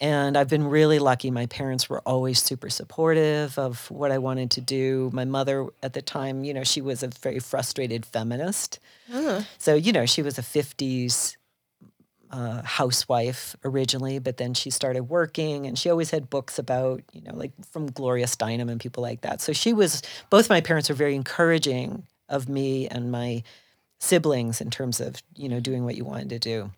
[0.00, 1.30] And I've been really lucky.
[1.30, 5.10] My parents were always super supportive of what I wanted to do.
[5.12, 8.78] My mother at the time, you know, she was a very frustrated feminist.
[9.12, 9.42] Uh-huh.
[9.58, 11.36] So, you know, she was a 50s
[12.30, 17.34] housewife originally, but then she started working and she always had books about, you know,
[17.34, 19.40] like from Gloria Steinem and people like that.
[19.40, 23.42] So she was, both my parents were very encouraging of me and my
[23.98, 26.70] siblings in terms of, you know, doing what you wanted to do.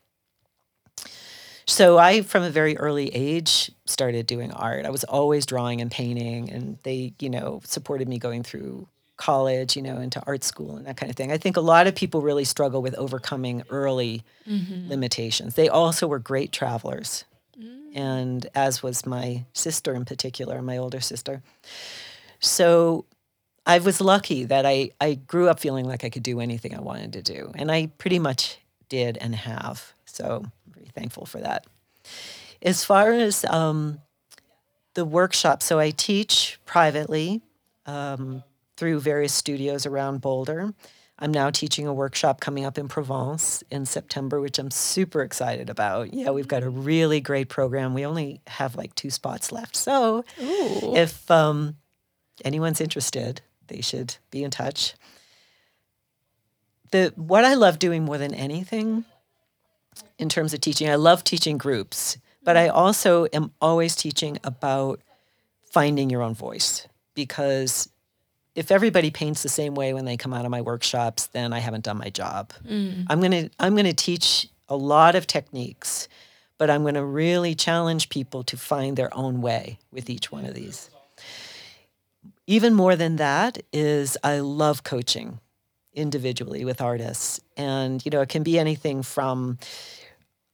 [1.66, 4.86] So I, from a very early age, started doing art.
[4.86, 8.88] I was always drawing and painting, and they, you know, supported me going through
[9.20, 11.30] college, you know, into art school and that kind of thing.
[11.30, 14.88] I think a lot of people really struggle with overcoming early mm-hmm.
[14.88, 15.54] limitations.
[15.54, 17.24] They also were great travelers,
[17.60, 17.94] mm.
[17.94, 21.42] and as was my sister in particular, my older sister.
[22.40, 23.04] So
[23.66, 26.80] I was lucky that I, I grew up feeling like I could do anything I
[26.80, 28.58] wanted to do, and I pretty much
[28.88, 29.92] did and have.
[30.06, 31.66] So I'm very thankful for that.
[32.62, 34.00] As far as um,
[34.94, 37.42] the workshop, so I teach privately
[37.84, 38.42] um,
[38.80, 40.72] through various studios around Boulder.
[41.18, 45.68] I'm now teaching a workshop coming up in Provence in September, which I'm super excited
[45.68, 46.14] about.
[46.14, 47.92] Yeah, we've got a really great program.
[47.92, 49.76] We only have like two spots left.
[49.76, 50.96] So Ooh.
[50.96, 51.76] if um,
[52.42, 54.94] anyone's interested, they should be in touch.
[56.90, 59.04] The what I love doing more than anything
[60.18, 60.88] in terms of teaching.
[60.88, 65.02] I love teaching groups, but I also am always teaching about
[65.70, 67.90] finding your own voice because
[68.54, 71.60] if everybody paints the same way when they come out of my workshops, then I
[71.60, 72.52] haven't done my job.
[72.66, 73.06] Mm.
[73.08, 76.08] I'm going to I'm going to teach a lot of techniques,
[76.58, 80.44] but I'm going to really challenge people to find their own way with each one
[80.44, 80.90] of these.
[82.46, 85.38] Even more than that is I love coaching
[85.94, 87.40] individually with artists.
[87.56, 89.58] And, you know, it can be anything from,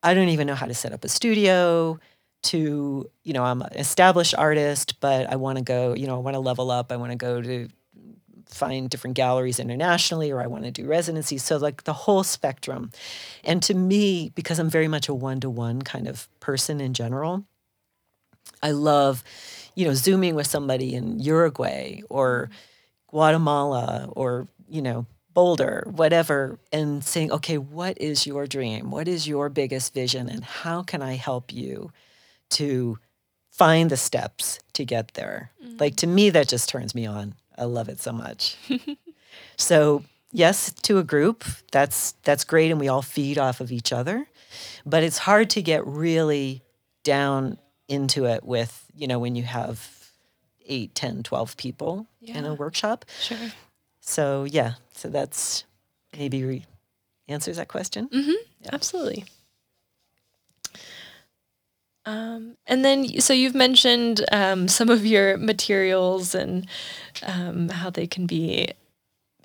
[0.03, 1.99] I don't even know how to set up a studio
[2.45, 6.21] to, you know, I'm an established artist, but I want to go, you know, I
[6.21, 6.93] want to level up.
[6.93, 7.69] I want to go to
[8.49, 11.43] find different galleries internationally or I want to do residencies.
[11.43, 12.91] So like the whole spectrum.
[13.45, 17.45] And to me, because I'm very much a one-to-one kind of person in general,
[18.63, 19.25] I love,
[19.75, 22.51] you know, zooming with somebody in Uruguay or
[23.09, 28.91] Guatemala or, you know, Boulder, whatever, and saying, okay, what is your dream?
[28.91, 30.31] What is your biggest vision?
[30.31, 31.93] And how can I help you
[32.53, 32.99] to
[33.51, 35.51] find the steps to get there?
[35.63, 35.77] Mm-hmm.
[35.79, 37.35] Like to me, that just turns me on.
[37.59, 38.57] I love it so much.
[39.57, 43.93] so yes, to a group, that's that's great and we all feed off of each
[43.93, 44.27] other.
[44.85, 46.63] But it's hard to get really
[47.03, 50.11] down into it with, you know, when you have
[50.67, 52.39] 8, 10, 12 people yeah.
[52.39, 53.05] in a workshop.
[53.21, 53.39] Sure.
[54.01, 55.65] So yeah, so that's
[56.17, 56.67] maybe re-
[57.29, 58.09] answers that question.
[58.09, 58.33] Mm-hmm.
[58.63, 58.71] Yeah.
[58.73, 59.25] Absolutely.
[62.07, 66.67] Um, and then, so you've mentioned um, some of your materials and
[67.25, 68.71] um, how they can be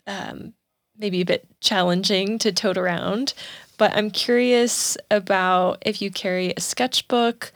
[0.06, 0.54] um,
[0.98, 3.34] maybe a bit challenging to tote around.
[3.78, 7.52] But I'm curious about if you carry a sketchbook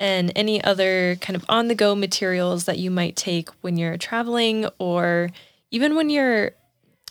[0.00, 3.98] and any other kind of on the go materials that you might take when you're
[3.98, 5.30] traveling or
[5.70, 6.52] even when you're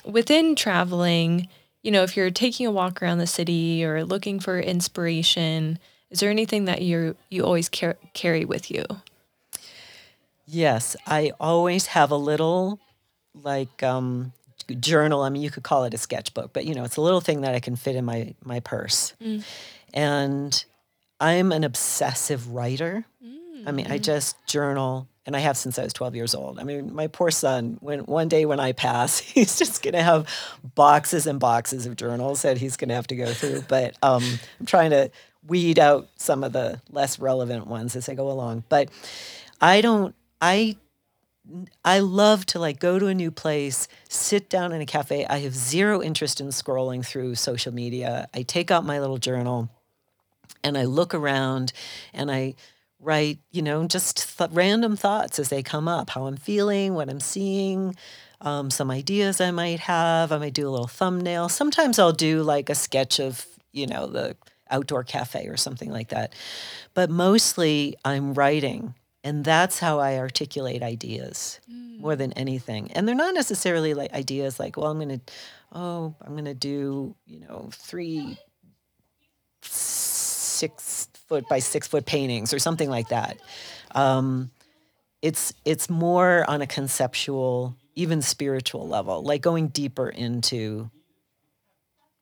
[0.03, 1.47] within traveling,
[1.83, 5.77] you know, if you're taking a walk around the city or looking for inspiration,
[6.09, 8.85] is there anything that you you always car- carry with you?
[10.45, 12.79] Yes, I always have a little
[13.33, 14.31] like um,
[14.79, 15.21] journal.
[15.21, 17.41] I mean, you could call it a sketchbook, but you know, it's a little thing
[17.41, 19.13] that I can fit in my my purse.
[19.21, 19.43] Mm.
[19.93, 20.65] And
[21.19, 23.05] I'm an obsessive writer.
[23.23, 23.67] Mm.
[23.67, 24.03] I mean, I mm.
[24.03, 26.57] just journal and I have since I was 12 years old.
[26.57, 30.01] I mean, my poor son, when one day when I pass, he's just going to
[30.01, 30.27] have
[30.73, 33.63] boxes and boxes of journals that he's going to have to go through.
[33.67, 34.23] But um,
[34.59, 35.11] I'm trying to
[35.47, 38.63] weed out some of the less relevant ones as I go along.
[38.69, 38.89] But
[39.61, 40.77] I don't, I,
[41.83, 45.25] I love to like go to a new place, sit down in a cafe.
[45.25, 48.27] I have zero interest in scrolling through social media.
[48.33, 49.69] I take out my little journal
[50.63, 51.71] and I look around
[52.13, 52.55] and I
[52.99, 57.09] write, you know, just th- random thoughts as they come up, how I'm feeling, what
[57.09, 57.95] I'm seeing,
[58.41, 60.31] um, some ideas I might have.
[60.31, 61.47] I might do a little thumbnail.
[61.49, 64.35] Sometimes I'll do like a sketch of, you know, the
[64.69, 66.33] outdoor cafe or something like that.
[66.93, 68.93] But mostly I'm writing.
[69.23, 71.99] And that's how I articulate ideas mm.
[71.99, 72.91] more than anything.
[72.93, 75.33] And they're not necessarily like ideas like, well, I'm going to,
[75.73, 78.37] oh, I'm going to do, you know, three
[79.61, 83.37] six foot by six foot paintings or something like that.
[83.91, 84.51] Um,
[85.21, 90.89] it's it's more on a conceptual, even spiritual level, like going deeper into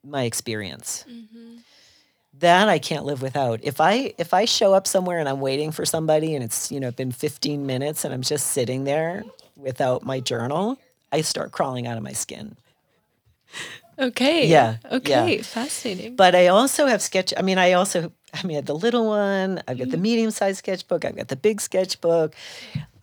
[0.03, 1.05] my experience.
[1.09, 1.57] Mm-hmm.
[2.39, 3.59] That I can't live without.
[3.63, 6.79] If I if I show up somewhere and I'm waiting for somebody and it's you
[6.79, 9.23] know been 15 minutes and I'm just sitting there
[9.55, 10.77] without my journal,
[11.11, 12.57] I start crawling out of my skin.
[13.97, 14.47] Okay.
[14.47, 14.77] Yeah.
[14.91, 15.37] Okay.
[15.37, 15.43] Yeah.
[15.43, 16.15] Fascinating.
[16.17, 17.33] But I also have sketch.
[17.37, 19.61] I mean, I also I mean, I had the little one.
[19.67, 20.01] I've got the mm-hmm.
[20.01, 21.05] medium sized sketchbook.
[21.05, 22.35] I've got the big sketchbook.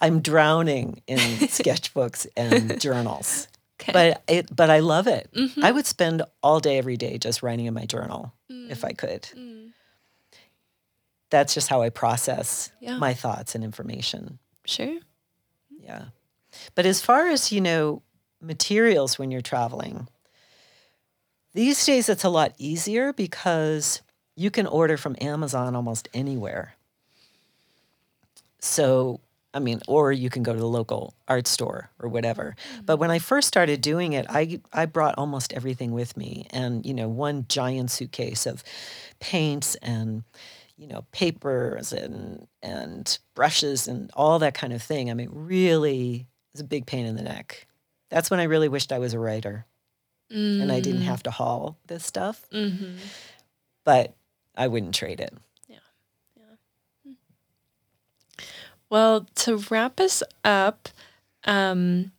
[0.01, 1.18] I'm drowning in
[1.49, 3.49] sketchbooks and journals.
[3.83, 3.93] Okay.
[3.93, 5.28] But it, but I love it.
[5.35, 5.64] Mm-hmm.
[5.64, 8.70] I would spend all day, every day, just writing in my journal mm.
[8.70, 9.22] if I could.
[9.37, 9.72] Mm.
[11.30, 12.99] That's just how I process yeah.
[12.99, 14.39] my thoughts and information.
[14.66, 14.99] Sure.
[15.80, 16.05] Yeah.
[16.74, 18.03] But as far as you know,
[18.41, 20.09] materials when you're traveling,
[21.55, 24.01] these days it's a lot easier because
[24.37, 26.74] you can order from Amazon almost anywhere.
[28.61, 29.20] So,
[29.55, 32.57] I mean, or you can go to the local art store or whatever.
[32.74, 32.84] Mm-hmm.
[32.86, 36.86] But when I first started doing it, I I brought almost everything with me and,
[36.86, 38.64] you know, one giant suitcase of
[39.20, 40.24] paints and
[40.78, 45.11] you know, papers and and brushes and all that kind of thing.
[45.11, 47.66] I mean, really it's a big pain in the neck.
[48.11, 49.66] That's when I really wished I was a writer.
[50.32, 50.62] Mm.
[50.62, 51.07] And I didn't mm.
[51.07, 52.46] have to haul this stuff.
[52.53, 52.96] Mm-hmm.
[53.84, 54.14] But
[54.57, 55.32] I wouldn't trade it.
[55.68, 55.76] Yeah.
[56.36, 57.14] Yeah.
[58.93, 60.90] Well, to wrap us up,
[61.45, 62.12] um,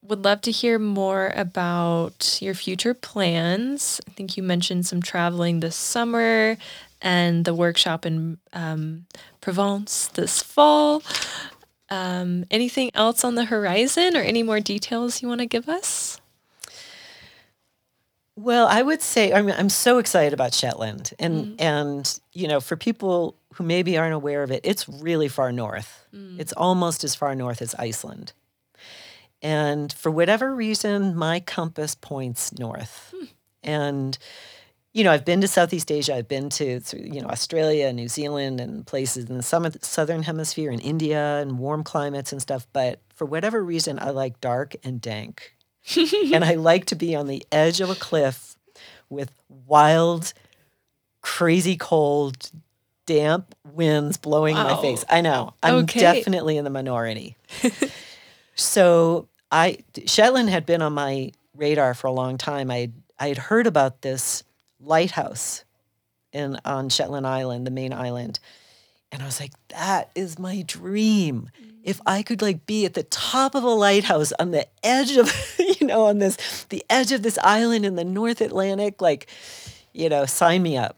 [0.00, 4.00] would love to hear more about your future plans.
[4.06, 6.56] I think you mentioned some traveling this summer
[7.00, 9.06] and the workshop in um,
[9.40, 11.02] Provence this fall.
[11.90, 16.20] Um, anything else on the horizon or any more details you want to give us?
[18.36, 21.54] Well, I would say I mean, I'm so excited about Shetland, and mm.
[21.58, 26.06] and you know, for people who maybe aren't aware of it, it's really far north.
[26.14, 26.38] Mm.
[26.40, 28.32] It's almost as far north as Iceland,
[29.40, 33.14] and for whatever reason, my compass points north.
[33.16, 33.28] Mm.
[33.64, 34.18] And
[34.92, 36.14] you know, I've been to Southeast Asia.
[36.14, 40.80] I've been to you know Australia, New Zealand, and places in the southern hemisphere, in
[40.80, 42.66] India, and warm climates and stuff.
[42.72, 45.54] But for whatever reason, I like dark and dank.
[45.96, 48.56] and I like to be on the edge of a cliff
[49.08, 50.32] with wild,
[51.22, 52.50] crazy cold,
[53.06, 55.04] damp winds blowing in my face.
[55.08, 55.54] I know.
[55.62, 56.00] I'm okay.
[56.00, 57.36] definitely in the minority.
[58.54, 62.70] so I Shetland had been on my radar for a long time.
[62.70, 64.44] I I had heard about this
[64.80, 65.64] lighthouse
[66.32, 68.38] in on Shetland Island, the main island.
[69.12, 71.50] And I was like, that is my dream.
[71.62, 71.72] Mm.
[71.84, 75.30] If I could like be at the top of a lighthouse on the edge of,
[75.80, 79.26] you know, on this, the edge of this island in the North Atlantic, like,
[79.92, 80.96] you know, sign me up.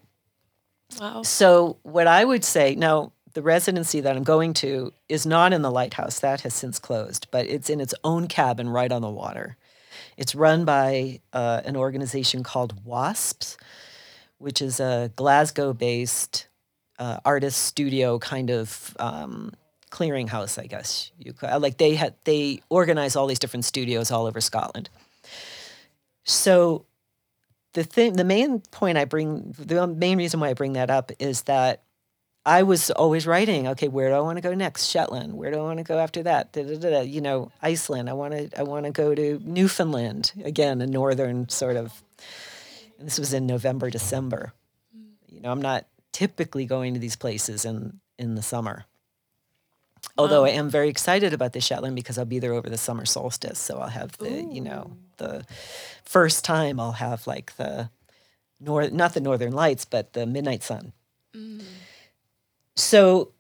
[1.01, 1.23] Wow.
[1.23, 5.63] So what I would say, now the residency that I'm going to is not in
[5.63, 6.21] the lighthouse.
[6.21, 9.57] That has since closed, but it's in its own cabin right on the water.
[10.17, 13.57] It's run by uh, an organization called WASPS,
[14.39, 16.47] which is a Glasgow based
[16.99, 19.53] uh, artist studio kind of um,
[19.91, 21.51] clearinghouse, I guess you could.
[21.51, 24.89] Uh, like they had they organize all these different studios all over Scotland.
[26.25, 26.87] So
[27.75, 31.13] the thing, the main point I bring, the main reason why I bring that up
[31.19, 31.83] is that
[32.47, 33.69] I was always writing.
[33.69, 34.87] Okay, where do I want to go next?
[34.87, 35.35] Shetland.
[35.35, 36.53] Where do I want to go after that?
[36.53, 38.09] Da, da, da, you know, Iceland.
[38.09, 38.59] I want to.
[38.59, 42.03] I want to go to Newfoundland again, a northern sort of.
[42.99, 44.53] This was in November, December.
[45.29, 48.85] You know, I'm not typically going to these places in in the summer.
[50.17, 50.49] Although wow.
[50.49, 53.59] I am very excited about the Shetland because I'll be there over the summer solstice,
[53.59, 54.51] so I'll have the Ooh.
[54.53, 55.45] you know the
[56.05, 57.91] first time I'll have like the
[58.61, 60.93] north not the northern lights but the midnight sun.
[61.35, 61.63] Mm.
[62.77, 63.33] So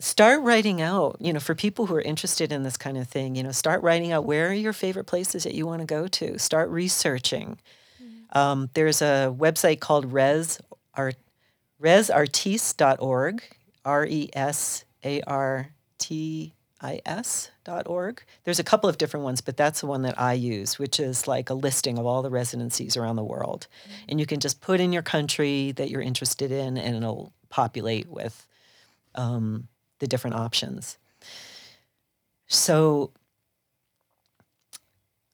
[0.00, 3.36] start writing out you know for people who are interested in this kind of thing
[3.36, 6.08] you know start writing out where are your favorite places that you want to go
[6.08, 7.56] to start researching
[8.02, 8.36] mm.
[8.36, 10.60] um, there's a website called res
[10.94, 11.14] art
[11.82, 13.42] resartis.org,
[15.26, 15.68] R
[16.10, 16.52] E
[17.06, 18.24] S A R T I S.org.
[18.44, 21.28] There's a couple of different ones, but that's the one that I use, which is
[21.28, 23.68] like a listing of all the residencies around the world.
[23.84, 24.04] Mm-hmm.
[24.08, 28.08] And you can just put in your country that you're interested in, and it'll populate
[28.08, 28.46] with
[29.14, 29.68] um,
[30.00, 30.98] the different options.
[32.48, 33.12] So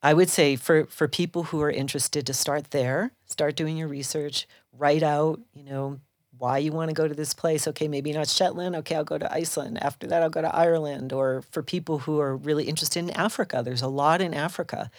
[0.01, 3.87] I would say for, for people who are interested to start there, start doing your
[3.87, 4.47] research,
[4.77, 5.99] write out, you know,
[6.39, 7.67] why you want to go to this place.
[7.67, 8.75] Okay, maybe not Shetland.
[8.77, 9.77] Okay, I'll go to Iceland.
[9.83, 11.13] After that, I'll go to Ireland.
[11.13, 14.89] Or for people who are really interested in Africa, there's a lot in Africa.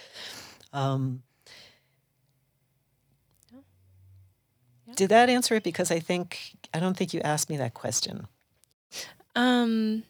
[0.73, 1.23] Um,
[3.53, 4.95] yeah.
[4.95, 5.65] Did that answer it?
[5.65, 8.27] Because I think I don't think you asked me that question.
[9.35, 10.03] Um,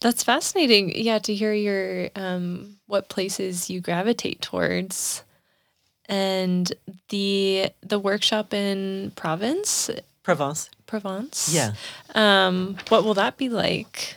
[0.00, 0.92] that's fascinating.
[0.96, 5.22] Yeah, to hear your um, what places you gravitate towards
[6.10, 6.72] and
[7.08, 9.90] the the workshop in Provence.
[10.22, 10.68] Provence.
[10.86, 11.54] Provence.
[11.54, 11.72] Yeah.
[12.14, 14.16] Um, what will that be like?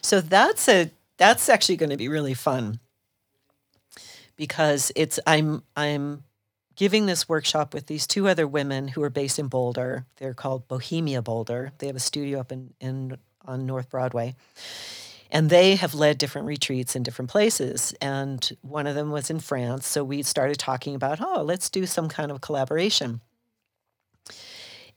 [0.00, 2.78] So that's a that's actually going to be really fun
[4.36, 6.22] because it's I'm I'm
[6.76, 10.04] giving this workshop with these two other women who are based in Boulder.
[10.16, 11.72] They're called Bohemia Boulder.
[11.78, 14.36] They have a studio up in, in on North Broadway.
[15.30, 17.94] And they have led different retreats in different places.
[18.00, 19.86] And one of them was in France.
[19.86, 23.20] So we started talking about, oh, let's do some kind of collaboration.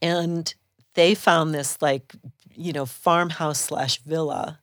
[0.02, 0.54] And
[0.94, 2.14] they found this like,
[2.56, 4.60] you know, farmhouse slash villa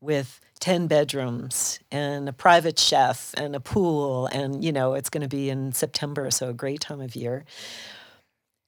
[0.00, 4.26] with 10 bedrooms and a private chef and a pool.
[4.26, 7.44] And, you know, it's going to be in September, so a great time of year.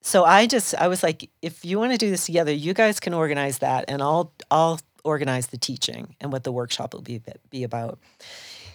[0.03, 3.01] So I just, I was like, if you want to do this together, you guys
[3.01, 7.23] can organize that and I'll, I'll organize the teaching and what the workshop will be
[7.51, 7.99] be about.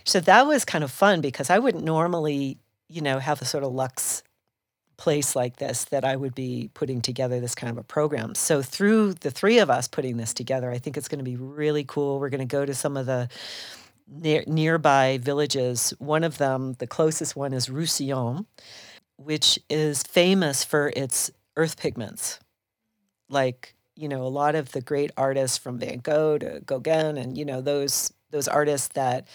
[0.04, 2.58] So that was kind of fun because I wouldn't normally,
[2.90, 4.24] you know, have a sort of luxe
[4.98, 8.36] place like this that I would be putting together this kind of a program.
[8.36, 11.38] So through the three of us putting this together, I think it's going to be
[11.38, 12.20] really cool.
[12.20, 13.28] We're going to go to some of the
[14.08, 15.94] near, nearby villages.
[16.00, 18.46] One of them, the closest one, is Roussillon,
[19.18, 22.40] which is famous for its earth pigments,
[23.30, 27.38] like you know, a lot of the great artists from Van Gogh to Gauguin and,
[27.38, 29.28] you know, those those artists that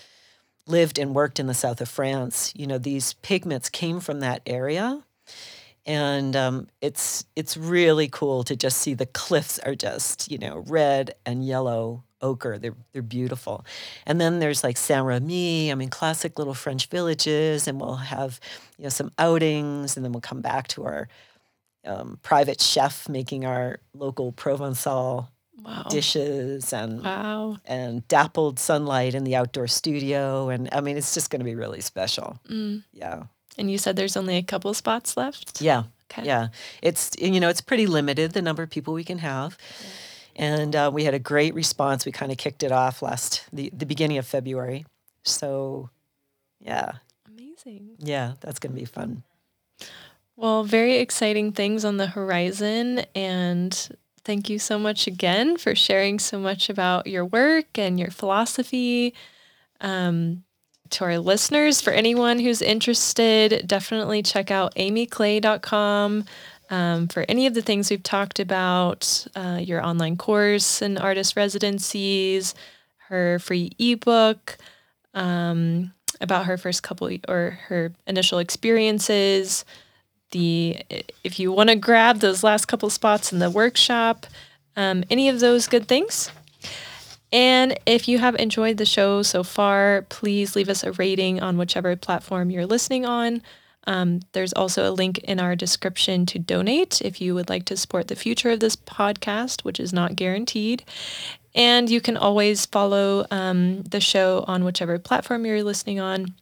[0.66, 4.42] lived and worked in the south of France, you know, these pigments came from that
[4.46, 5.04] area.
[5.84, 10.64] And um, it's it's really cool to just see the cliffs are just, you know,
[10.66, 12.58] red and yellow ochre.
[12.58, 13.64] They're they're beautiful.
[14.04, 18.40] And then there's like Saint Remy, I mean, classic little French villages, and we'll have,
[18.78, 21.08] you know, some outings, and then we'll come back to our
[21.87, 25.28] um, private chef making our local Provençal
[25.64, 25.84] wow.
[25.89, 27.57] dishes and wow.
[27.64, 30.49] and dappled sunlight in the outdoor studio.
[30.49, 32.39] And I mean, it's just going to be really special.
[32.49, 32.82] Mm.
[32.93, 33.24] Yeah.
[33.59, 35.62] And you said there's only a couple spots left?
[35.62, 35.84] Yeah.
[36.11, 36.26] Okay.
[36.26, 36.49] Yeah.
[36.82, 39.57] It's, you know, it's pretty limited, the number of people we can have.
[39.80, 39.89] Yeah.
[40.39, 42.05] And uh, we had a great response.
[42.05, 44.84] We kind of kicked it off last, the, the beginning of February.
[45.24, 45.89] So,
[46.61, 46.93] yeah.
[47.26, 47.97] Amazing.
[47.99, 49.22] Yeah, that's going to be fun.
[50.37, 53.01] Well, very exciting things on the horizon.
[53.14, 53.89] And
[54.22, 59.14] thank you so much again for sharing so much about your work and your philosophy.
[59.80, 60.45] Um,
[60.91, 66.24] to our listeners, for anyone who's interested, definitely check out amyclay.com
[66.70, 71.34] um, for any of the things we've talked about uh, your online course and artist
[71.37, 72.55] residencies,
[73.09, 74.59] her free ebook.
[75.14, 79.64] Um, about her first couple or her initial experiences,
[80.37, 80.84] the
[81.24, 84.26] if you want to grab those last couple spots in the workshop,
[84.76, 86.30] um, any of those good things.
[87.32, 91.57] And if you have enjoyed the show so far, please leave us a rating on
[91.57, 93.43] whichever platform you're listening on.
[93.89, 97.76] Um, there's also a link in our description to donate if you would like to
[97.76, 100.84] support the future of this podcast, which is not guaranteed.
[101.55, 106.34] And you can always follow um, the show on whichever platform you're listening on.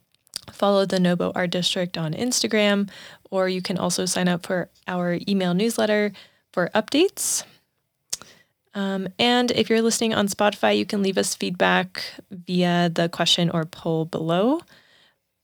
[0.52, 2.88] Follow the NoBo Art District on Instagram
[3.34, 6.12] or you can also sign up for our email newsletter
[6.52, 7.42] for updates.
[8.74, 13.50] Um, and if you're listening on Spotify, you can leave us feedback via the question
[13.50, 14.60] or poll below.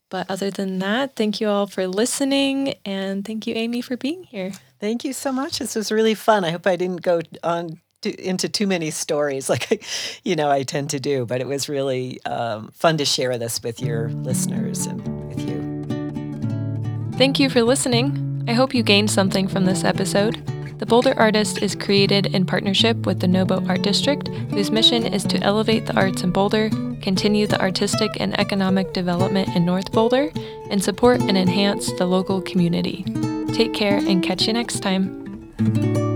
[0.09, 2.75] But other than that, thank you all for listening.
[2.85, 4.53] And thank you, Amy, for being here.
[4.79, 5.59] Thank you so much.
[5.59, 6.45] This was really fun.
[6.45, 9.85] I hope I didn't go on to, into too many stories like,
[10.23, 13.61] you know, I tend to do, but it was really um, fun to share this
[13.65, 15.20] with your listeners and.
[17.21, 18.47] Thank you for listening.
[18.49, 20.43] I hope you gained something from this episode.
[20.79, 25.25] The Boulder Artist is created in partnership with the NoBo Art District, whose mission is
[25.25, 26.71] to elevate the arts in Boulder,
[27.03, 30.31] continue the artistic and economic development in North Boulder,
[30.71, 33.05] and support and enhance the local community.
[33.53, 36.10] Take care and catch you next time.